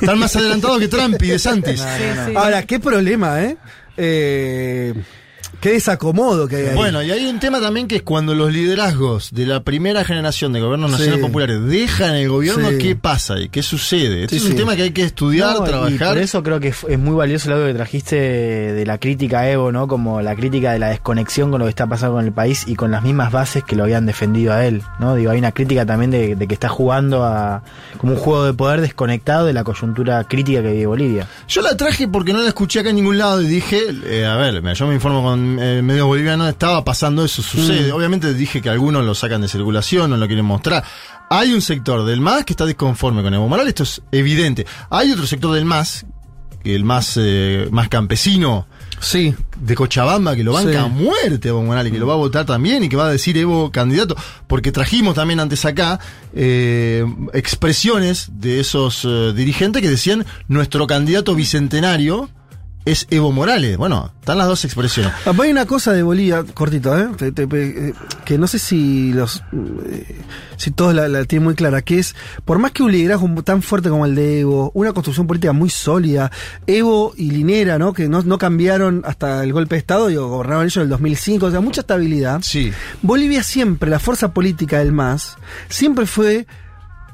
Están 0.02 0.18
más 0.18 0.34
adelantados 0.34 0.80
que 0.80 0.88
Trump 0.88 1.22
y 1.22 1.28
de 1.28 1.40
Santis. 1.48 1.82
ahora, 2.36 2.64
qué 2.64 2.80
problema, 2.80 3.42
¿eh? 3.44 3.58
Eh, 3.98 4.94
qué 5.60 5.74
desacomodo 5.74 6.48
que 6.48 6.56
hay 6.58 6.66
ahí. 6.68 6.76
Bueno, 6.76 7.04
y 7.04 7.12
hay 7.12 7.26
un 7.26 7.40
tema 7.40 7.60
también 7.60 7.88
que 7.88 7.98
es 7.98 8.02
cuando 8.04 8.34
los 8.34 8.52
liderazgos 8.54 9.32
de 9.32 9.46
la 9.46 9.62
primera 9.64 10.04
generación 10.04 10.54
de 10.54 10.62
gobiernos 10.62 10.92
Sí. 10.92 10.98
nacionales 10.98 11.26
populares 11.26 11.64
dejan 11.66 12.16
el 12.16 12.30
gobierno, 12.30 12.70
Sí. 12.70 12.78
¿qué 12.78 12.96
pasa 12.96 13.40
y 13.40 13.50
qué 13.50 13.62
sucede? 13.62 14.24
Este 14.24 14.40
Sí, 14.40 14.46
es 14.46 14.52
un 14.52 14.58
tema 14.58 14.76
que 14.76 14.84
hay 14.84 14.92
que 14.92 15.04
estudiar, 15.04 15.56
No, 15.58 15.66
y 15.66 15.70
trabajar. 15.70 16.08
por 16.10 16.18
eso 16.20 16.42
creo 16.44 16.60
que 16.60 16.70
es 16.70 17.00
muy 17.00 17.16
valioso 17.16 17.50
el 17.50 17.56
audio 17.58 17.68
que 17.68 17.74
trajiste 17.74 18.16
de 18.16 18.86
la 18.86 18.98
crítica 18.98 19.42
a 19.42 19.50
Evo, 19.50 19.72
¿no? 19.72 19.88
Como 19.88 20.22
la 20.22 20.36
crítica 20.36 20.72
de 20.74 20.80
la 20.80 20.90
desconexión 20.90 21.52
con 21.52 21.60
lo 21.60 21.66
que 21.66 21.70
está 21.70 21.88
pasando 21.88 22.16
con 22.16 22.26
el 22.26 22.32
país 22.32 22.64
y 22.68 22.76
con 22.76 22.92
las 22.92 23.04
mismas 23.04 23.32
bases 23.32 23.64
que 23.64 23.76
lo 23.76 23.84
habían 23.84 24.06
defendido 24.06 24.54
a 24.54 24.66
él, 24.66 24.82
¿no? 25.00 25.16
Digo, 25.16 25.32
hay 25.32 25.40
una 25.40 25.52
crítica 25.52 25.86
también 25.86 26.12
de, 26.12 26.36
de 26.36 26.48
que 26.48 26.54
está 26.54 26.70
jugando 26.70 27.24
a 27.24 27.64
como 27.98 28.14
un 28.14 28.20
juego 28.20 28.46
de 28.46 28.54
poder 28.54 28.82
desconectado 28.82 29.46
de 29.46 29.54
la 29.54 29.64
coyuntura 29.64 30.24
crítica 30.26 30.62
que 30.62 30.72
vive 30.72 30.86
Bolivia. 30.88 31.28
Yo 31.48 31.62
la 31.62 31.76
traje 31.78 32.08
porque 32.08 32.34
no 32.34 32.40
la 32.42 32.48
escuché 32.48 32.80
acá 32.80 32.90
en 32.90 32.96
ningún 32.96 33.18
lado 33.18 33.42
y 33.42 33.48
dije, 33.48 33.80
eh, 34.06 34.26
a 34.26 34.36
ver, 34.38 34.62
yo 34.74 34.88
me 34.88 34.94
informo 34.94 35.22
con 35.24 35.41
eh, 35.60 35.82
medios 35.82 36.08
bolivianos, 36.08 36.50
estaba 36.50 36.84
pasando 36.84 37.24
eso, 37.26 37.42
sucede. 37.42 37.92
Obviamente 37.92 38.34
dije 38.34 38.62
que 38.62 38.70
algunos 38.70 39.06
lo 39.06 39.16
sacan 39.16 39.42
de 39.42 39.48
circulación, 39.48 40.10
no 40.10 40.18
lo 40.18 40.28
quieren 40.28 40.46
mostrar. 40.46 40.84
Hay 41.30 41.54
un 41.54 41.62
sector 41.62 42.06
del 42.06 42.20
MAS 42.22 42.44
que 42.46 42.54
está 42.54 42.66
disconforme 42.66 43.22
con 43.24 43.34
Evo 43.34 43.48
Morales, 43.48 43.70
esto 43.70 43.84
es 43.84 44.02
evidente. 44.12 44.66
Hay 44.90 45.12
otro 45.12 45.26
sector 45.28 45.54
del 45.54 45.66
MAS, 45.66 46.06
que 46.64 46.76
el 46.76 46.84
más, 46.84 47.18
eh, 47.20 47.68
más 47.72 47.90
campesino, 47.90 48.68
Sí. 49.00 49.34
de 49.60 49.74
Cochabamba 49.74 50.36
que 50.36 50.44
lo 50.44 50.54
banca 50.54 50.72
Sí. 50.72 50.78
a 50.78 50.86
muerte 50.88 51.48
Evo 51.50 51.64
Morales, 51.64 51.92
que 51.92 51.98
lo 51.98 52.06
va 52.06 52.14
a 52.14 52.18
votar 52.18 52.46
también 52.46 52.84
y 52.84 52.90
que 52.90 52.96
va 52.96 53.08
a 53.08 53.12
decir 53.12 53.36
Evo 53.38 53.72
candidato, 53.72 54.16
porque 54.48 54.72
trajimos 54.72 55.16
también 55.16 55.40
antes 55.40 55.66
acá 55.66 56.00
eh, 56.36 57.04
expresiones 57.34 58.30
de 58.34 58.60
esos 58.60 59.04
eh, 59.06 59.34
dirigentes 59.36 59.82
que 59.82 59.90
decían 59.90 60.26
nuestro 60.48 60.86
candidato 60.86 61.34
bicentenario 61.34 62.30
es 62.86 63.06
Evo 63.12 63.32
Morales. 63.32 63.78
Bueno, 63.78 64.12
están 64.20 64.38
las 64.38 64.48
dos 64.48 64.66
expresiones. 64.66 65.12
Ah, 65.26 65.34
Hay 65.42 65.52
una 65.52 65.66
cosa 65.66 65.94
de 65.94 66.04
Bolivia, 66.04 66.44
cortito, 66.54 66.98
¿eh? 66.98 67.08
Te- 67.18 67.32
te- 67.32 67.44
eh, 67.90 67.94
que 68.26 68.38
no 68.38 68.48
sé 68.48 68.58
si 68.60 69.14
los 69.14 69.44
eh, 69.54 70.22
si 70.58 70.72
todos 70.72 70.94
la, 70.94 71.08
la 71.08 71.26
tienen 71.26 71.44
muy 71.46 71.56
clara, 71.56 71.82
que 71.82 72.00
es, 72.00 72.16
por 72.46 72.60
más 72.60 72.72
que 72.72 72.84
un 72.84 72.92
liderazgo 72.92 73.28
tan 73.44 73.62
fuerte 73.62 73.90
como 73.90 74.06
el 74.06 74.16
de 74.16 74.42
Evo, 74.42 74.72
una 74.74 74.94
construcción 74.94 75.28
política 75.28 75.54
muy 75.54 75.70
sólida, 75.70 76.32
Evo 76.68 77.14
y 77.18 77.32
Linera, 77.32 77.78
¿no? 77.80 77.94
Que 77.94 78.08
no, 78.10 78.22
no 78.24 78.38
cambiaron 78.38 79.02
hasta 79.06 79.44
el 79.44 79.54
golpe 79.54 79.76
de 79.76 79.80
Estado, 79.80 80.08
digo, 80.08 80.28
gobernaron 80.30 80.64
ellos 80.64 80.78
en 80.78 80.84
el 80.84 80.90
2005, 80.90 81.46
o 81.48 81.52
sea, 81.52 81.60
mucha 81.62 81.82
estabilidad. 81.82 82.40
Sí. 82.44 82.72
Bolivia 83.02 83.44
siempre, 83.44 83.90
la 83.90 84.00
fuerza 84.00 84.34
política 84.34 84.80
del 84.80 84.92
MAS, 84.92 85.38
siempre 85.70 86.06
fue 86.06 86.46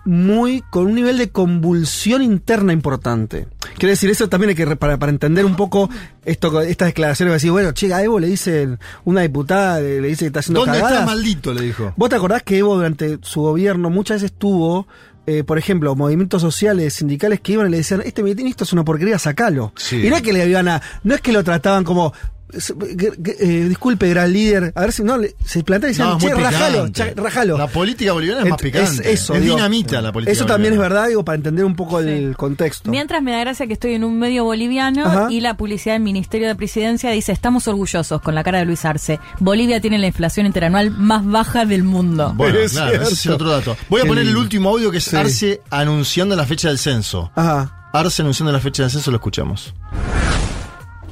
muy 0.07 0.63
con 0.69 0.87
un 0.87 0.95
nivel 0.95 1.17
de 1.17 1.29
convulsión 1.29 2.21
interna 2.21 2.73
importante. 2.73 3.47
Quiero 3.77 3.91
decir, 3.91 4.09
eso 4.09 4.29
también 4.29 4.49
hay 4.49 4.55
que, 4.55 4.75
para, 4.75 4.97
para 4.97 5.11
entender 5.11 5.45
un 5.45 5.55
poco 5.55 5.89
esto, 6.25 6.61
estas 6.61 6.87
declaraciones, 6.87 7.33
decir, 7.33 7.51
bueno, 7.51 7.73
che, 7.73 7.93
a 7.93 8.01
Evo 8.01 8.19
le 8.19 8.27
dicen, 8.27 8.79
una 9.05 9.21
diputada 9.21 9.79
le, 9.79 10.01
le 10.01 10.07
dice 10.07 10.21
que 10.21 10.27
está 10.27 10.39
haciendo 10.39 10.61
¿Dónde 10.61 10.77
cagadas. 10.79 10.99
está 10.99 11.05
maldito? 11.05 11.53
Le 11.53 11.61
dijo. 11.61 11.93
¿Vos 11.97 12.09
te 12.09 12.15
acordás 12.15 12.41
que 12.43 12.57
Evo 12.57 12.75
durante 12.75 13.19
su 13.21 13.41
gobierno 13.41 13.89
muchas 13.89 14.21
veces 14.21 14.37
tuvo, 14.37 14.87
eh, 15.27 15.43
por 15.43 15.57
ejemplo, 15.57 15.93
movimientos 15.95 16.41
sociales, 16.41 16.93
sindicales 16.93 17.41
que 17.41 17.51
iban 17.51 17.67
y 17.67 17.71
le 17.71 17.77
decían, 17.77 18.01
este 18.05 18.23
ministro 18.23 18.63
es 18.63 18.73
una 18.73 18.85
porquería, 18.85 19.19
sacalo. 19.19 19.73
Sí. 19.75 19.97
Y 20.07 20.09
no 20.09 20.15
es 20.15 20.21
que 20.21 20.31
le 20.31 20.47
iban 20.47 20.69
a, 20.69 20.81
no 21.03 21.13
es 21.13 21.21
que 21.21 21.33
lo 21.33 21.43
trataban 21.43 21.83
como, 21.83 22.13
eh, 22.53 23.65
disculpe, 23.67 24.09
gran 24.09 24.31
líder. 24.31 24.71
A 24.75 24.81
ver 24.81 24.91
si 24.91 25.03
no, 25.03 25.17
se 25.45 25.63
plantea 25.63 25.89
y 25.89 25.93
dicen, 25.93 26.05
No, 26.05 26.17
es 26.17 26.23
che, 26.23 26.33
rajalo, 26.33 26.89
cha- 26.89 27.13
rajalo. 27.15 27.57
La 27.57 27.67
política 27.67 28.13
boliviana 28.13 28.43
es 28.43 28.49
más 28.49 28.61
picante. 28.61 29.11
eso, 29.11 29.33
es 29.33 29.41
digo. 29.41 29.55
dinamita 29.55 30.01
la 30.01 30.11
política 30.11 30.31
Eso 30.31 30.45
también 30.45 30.73
es 30.73 30.79
verdad, 30.79 31.07
digo, 31.07 31.23
para 31.25 31.35
entender 31.35 31.65
un 31.65 31.75
poco 31.75 31.99
el 31.99 32.35
contexto. 32.37 32.89
Mientras 32.89 33.21
me 33.21 33.31
da 33.31 33.39
gracia 33.39 33.67
que 33.67 33.73
estoy 33.73 33.93
en 33.93 34.03
un 34.03 34.17
medio 34.19 34.43
boliviano 34.45 35.05
Ajá. 35.05 35.27
y 35.31 35.41
la 35.41 35.57
publicidad 35.57 35.95
del 35.95 36.03
Ministerio 36.03 36.47
de 36.47 36.55
Presidencia 36.55 37.11
dice, 37.11 37.31
estamos 37.31 37.67
orgullosos 37.67 38.21
con 38.21 38.35
la 38.35 38.43
cara 38.43 38.59
de 38.59 38.65
Luis 38.65 38.85
Arce. 38.85 39.19
Bolivia 39.39 39.81
tiene 39.81 39.97
la 39.99 40.07
inflación 40.07 40.45
interanual 40.45 40.91
más 40.91 41.25
baja 41.25 41.65
del 41.65 41.83
mundo. 41.83 42.33
Bueno, 42.35 42.57
Es 42.59 42.71
claro, 42.73 43.01
ese 43.03 43.13
es 43.13 43.27
otro 43.27 43.49
dato. 43.49 43.75
Voy 43.89 44.01
a 44.01 44.05
poner 44.05 44.25
el 44.27 44.35
último 44.37 44.69
audio 44.69 44.91
que 44.91 44.97
es 44.97 45.03
Sí. 45.05 45.15
Arce 45.15 45.61
anunciando 45.69 46.35
la 46.35 46.45
fecha 46.45 46.67
del 46.69 46.77
censo. 46.77 47.31
Ajá. 47.35 47.89
Arce 47.93 48.21
anunciando 48.21 48.51
la 48.51 48.59
fecha 48.59 48.83
del 48.83 48.91
censo, 48.91 49.09
lo 49.11 49.17
escuchamos. 49.17 49.73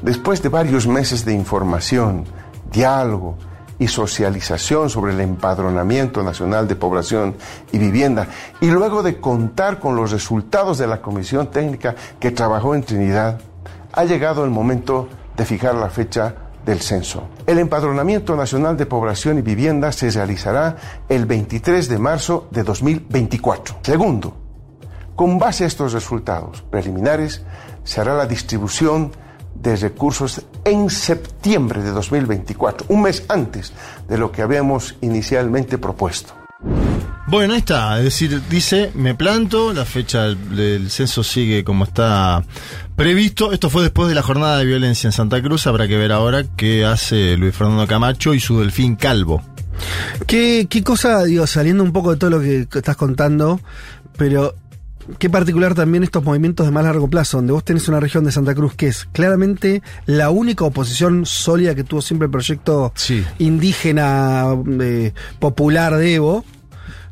Después 0.06 0.44
de 0.44 0.50
varios 0.50 0.86
meses 0.86 1.26
de 1.26 1.34
información, 1.34 2.26
diálogo 2.72 3.40
y 3.80 3.88
socialización 3.88 4.88
sobre 4.88 5.14
el 5.14 5.20
empadronamiento 5.20 6.22
nacional 6.22 6.68
de 6.68 6.76
población 6.76 7.36
y 7.72 7.80
vivienda, 7.80 8.28
y 8.62 8.68
luego 8.68 9.02
de 9.02 9.20
contar 9.20 9.80
con 9.80 9.96
los 9.96 10.12
resultados 10.12 10.78
de 10.78 10.86
la 10.86 11.02
comisión 11.02 11.50
técnica 11.50 11.96
que 12.20 12.30
trabajó 12.30 12.76
en 12.76 12.84
Trinidad, 12.84 13.42
ha 13.94 14.04
llegado 14.04 14.46
el 14.46 14.52
momento 14.52 15.10
de 15.36 15.44
fijar 15.44 15.74
la 15.74 15.90
fecha 15.90 16.36
del 16.64 16.82
censo. 16.82 17.24
El 17.48 17.58
empadronamiento 17.58 18.36
nacional 18.36 18.78
de 18.78 18.86
población 18.86 19.40
y 19.40 19.42
vivienda 19.42 19.92
se 19.92 20.12
realizará 20.12 20.76
el 21.10 21.26
23 21.26 21.90
de 21.90 21.98
marzo 21.98 22.48
de 22.52 22.62
2024. 22.62 23.78
Segundo, 23.82 24.38
con 25.16 25.40
base 25.40 25.64
a 25.64 25.68
estos 25.68 25.94
resultados 25.94 26.62
preliminares, 26.70 27.42
se 27.84 28.02
hará 28.02 28.14
la 28.14 28.28
distribución 28.28 29.25
de 29.56 29.76
recursos 29.76 30.42
en 30.64 30.90
septiembre 30.90 31.82
de 31.82 31.92
2024, 31.92 32.88
un 32.90 33.04
mes 33.04 33.24
antes 33.30 33.74
de 34.08 34.18
lo 34.18 34.32
que 34.32 34.42
habíamos 34.42 34.96
inicialmente 35.02 35.78
propuesto. 35.78 36.34
Bueno, 37.28 37.54
ahí 37.54 37.60
está. 37.60 37.98
Es 37.98 38.04
decir, 38.04 38.42
dice, 38.50 38.92
me 38.94 39.16
planto, 39.16 39.74
la 39.74 39.84
fecha 39.84 40.24
del, 40.24 40.56
del 40.56 40.92
censo 40.92 41.24
sigue 41.24 41.64
como 41.64 41.84
está 41.86 42.44
previsto. 42.96 43.52
Esto 43.52 43.72
fue 43.72 43.82
después 43.82 44.10
de 44.10 44.16
la 44.16 44.22
jornada 44.22 44.60
de 44.60 44.66
violencia 44.66 45.08
en 45.08 45.12
Santa 45.12 45.42
Cruz. 45.42 45.66
Habrá 45.66 45.88
que 45.88 45.98
ver 45.98 46.12
ahora 46.12 46.44
qué 46.56 46.86
hace 46.86 47.36
Luis 47.36 47.56
Fernando 47.56 47.88
Camacho 47.88 48.36
y 48.36 48.40
su 48.40 48.60
delfín 48.60 48.96
calvo. 48.96 49.42
¿Qué, 50.28 50.68
qué 50.70 50.84
cosa, 50.84 51.24
digo, 51.24 51.48
saliendo 51.48 51.84
un 51.84 51.92
poco 51.92 52.12
de 52.12 52.18
todo 52.18 52.30
lo 52.30 52.40
que 52.40 52.68
que 52.68 52.78
estás 52.78 52.96
contando, 52.96 53.60
pero 54.18 54.54
qué 55.20 55.30
particular 55.30 55.76
también 55.76 56.04
estos 56.04 56.24
movimientos 56.24 56.66
de 56.66 56.72
más 56.72 56.84
largo 56.84 57.08
plazo, 57.08 57.38
donde 57.38 57.54
vos 57.54 57.64
tenés 57.64 57.88
una 57.88 58.00
región 58.00 58.24
de 58.24 58.32
Santa 58.32 58.56
Cruz 58.56 58.74
que 58.76 58.88
es 58.88 59.06
claramente 59.12 59.82
la 60.06 60.30
única 60.30 60.66
oposición 60.66 61.26
sólida 61.26 61.76
que 61.76 61.84
tuvo 61.84 62.02
siempre 62.02 62.26
el 62.26 62.32
proyecto 62.32 62.92
Sí. 62.96 63.24
indígena 63.40 64.46
eh, 64.82 65.14
popular 65.40 65.96
de 65.96 66.16
Evo. 66.16 66.46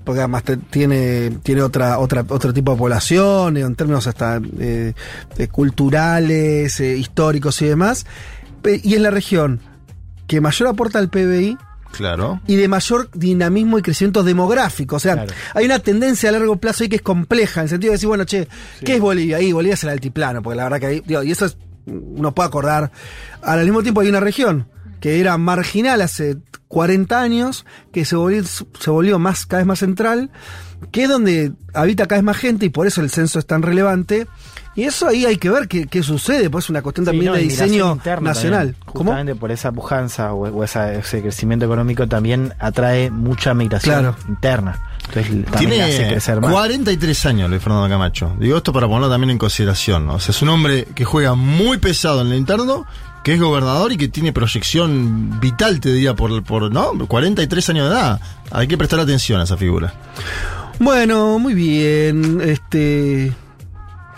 Porque 0.03 0.19
además 0.19 0.43
te- 0.43 0.57
tiene, 0.57 1.29
tiene 1.43 1.61
otra, 1.61 1.97
otra, 1.97 2.25
otro 2.27 2.53
tipo 2.53 2.73
de 2.73 2.77
población, 2.77 3.55
en 3.55 3.73
términos 3.75 4.05
hasta 4.05 4.41
eh, 4.59 4.93
culturales, 5.49 6.79
eh, 6.79 6.97
históricos 6.97 7.61
y 7.61 7.65
demás. 7.67 8.05
Y 8.83 8.95
es 8.95 9.01
la 9.01 9.11
región 9.11 9.61
que 10.27 10.41
mayor 10.41 10.67
aporta 10.69 10.99
al 10.99 11.09
PBI, 11.09 11.57
Claro. 11.93 12.41
y 12.47 12.55
de 12.55 12.67
mayor 12.67 13.09
dinamismo 13.13 13.79
y 13.79 13.81
crecimiento 13.81 14.23
demográfico. 14.23 14.97
O 14.97 14.99
sea, 14.99 15.13
Claro. 15.13 15.33
hay 15.53 15.65
una 15.65 15.79
tendencia 15.79 16.29
a 16.29 16.31
largo 16.33 16.57
plazo 16.57 16.83
ahí 16.83 16.89
que 16.89 16.97
es 16.97 17.01
compleja, 17.01 17.61
en 17.61 17.65
el 17.65 17.69
sentido 17.69 17.91
de 17.91 17.95
decir, 17.95 18.07
bueno, 18.07 18.25
che, 18.25 18.47
¿qué 18.83 18.95
es 18.95 18.99
Bolivia? 19.01 19.37
Ahí 19.37 19.51
Bolivia 19.51 19.75
es 19.75 19.83
el 19.83 19.89
altiplano, 19.89 20.41
porque 20.41 20.57
la 20.57 20.63
verdad 20.63 20.79
que 20.79 20.85
ahí, 20.87 21.03
digo, 21.05 21.23
y 21.23 21.31
eso 21.31 21.45
es, 21.45 21.57
uno 21.85 22.33
puede 22.33 22.47
acordar. 22.47 22.91
Ahora, 23.41 23.61
al 23.61 23.65
mismo 23.65 23.81
tiempo 23.83 24.01
hay 24.01 24.09
una 24.09 24.19
región 24.19 24.67
que 24.99 25.19
era 25.19 25.37
marginal 25.37 26.01
hace 26.01 26.37
40 26.69 27.21
años, 27.21 27.65
que 27.91 28.05
se 28.05 28.15
volvió, 28.15 28.43
se 28.43 28.89
volvió 28.89 29.19
más, 29.19 29.45
cada 29.45 29.59
vez 29.61 29.67
más 29.67 29.79
central, 29.79 30.31
que 30.91 31.03
es 31.03 31.09
donde 31.09 31.51
habita 31.73 32.05
cada 32.07 32.19
vez 32.19 32.25
más 32.25 32.37
gente 32.37 32.65
y 32.65 32.69
por 32.69 32.87
eso 32.87 33.01
el 33.01 33.09
censo 33.09 33.39
es 33.39 33.45
tan 33.45 33.61
relevante. 33.61 34.27
Y 34.75 34.83
eso 34.85 35.07
ahí 35.07 35.23
hay 35.25 35.37
que 35.37 35.51
ver 35.51 35.67
qué, 35.67 35.85
qué 35.85 36.01
sucede, 36.01 36.49
pues 36.49 36.65
es 36.65 36.69
una 36.71 36.81
cuestión 36.81 37.05
Sí, 37.05 37.11
también 37.11 37.31
no, 37.31 37.33
de 37.37 37.43
diseño 37.43 37.99
nacional. 38.21 38.73
también. 38.73 38.75
¿Cómo? 38.85 39.03
Justamente 39.11 39.35
por 39.35 39.51
esa 39.51 39.71
pujanza 39.71 40.33
o, 40.33 40.47
o 40.49 40.63
esa- 40.63 40.91
ese 40.93 41.21
crecimiento 41.21 41.65
económico 41.65 42.07
también 42.07 42.53
atrae 42.57 43.11
mucha 43.11 43.53
migración 43.53 43.99
Claro. 43.99 44.15
interna. 44.27 44.79
Entonces 45.09 45.45
también 45.45 45.81
hace 45.81 45.91
Tiene 45.97 46.07
crecer 46.09 46.41
más. 46.41 46.51
43 46.51 47.25
años 47.27 47.49
Luis 47.51 47.61
Fernando 47.61 47.87
Camacho. 47.87 48.35
Digo 48.39 48.57
esto 48.57 48.73
para 48.73 48.87
ponerlo 48.87 49.09
también 49.11 49.29
en 49.29 49.37
consideración. 49.37 50.07
¿no? 50.07 50.15
O 50.15 50.19
sea, 50.19 50.31
es 50.31 50.41
un 50.41 50.49
hombre 50.49 50.85
que 50.95 51.05
juega 51.05 51.35
muy 51.35 51.77
pesado 51.77 52.21
en 52.21 52.27
el 52.31 52.37
interno, 52.37 52.87
que 53.23 53.33
es 53.35 53.39
gobernador 53.39 53.91
y 53.91 53.97
que 53.97 54.07
tiene 54.07 54.33
proyección 54.33 55.39
vital, 55.39 55.81
te 55.81 55.93
diría, 55.93 56.15
por, 56.15 56.41
por 56.43 56.71
¿no? 56.71 56.93
43 57.07 57.69
años 57.69 57.89
de 57.89 57.95
edad. 57.95 58.19
Hay 58.49 58.67
que 58.67 58.77
prestar 58.77 58.99
atención 58.99 59.39
a 59.39 59.43
esa 59.43 59.55
figura. 59.55 59.93
Bueno, 60.79 61.39
muy 61.39 61.53
bien. 61.53 62.41
Este. 62.41 63.31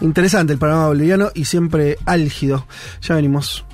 Interesante 0.01 0.53
el 0.53 0.59
panorama 0.59 0.87
boliviano 0.87 1.31
y 1.33 1.45
siempre 1.45 1.97
álgido. 2.05 2.67
Ya 3.01 3.15
venimos. 3.15 3.65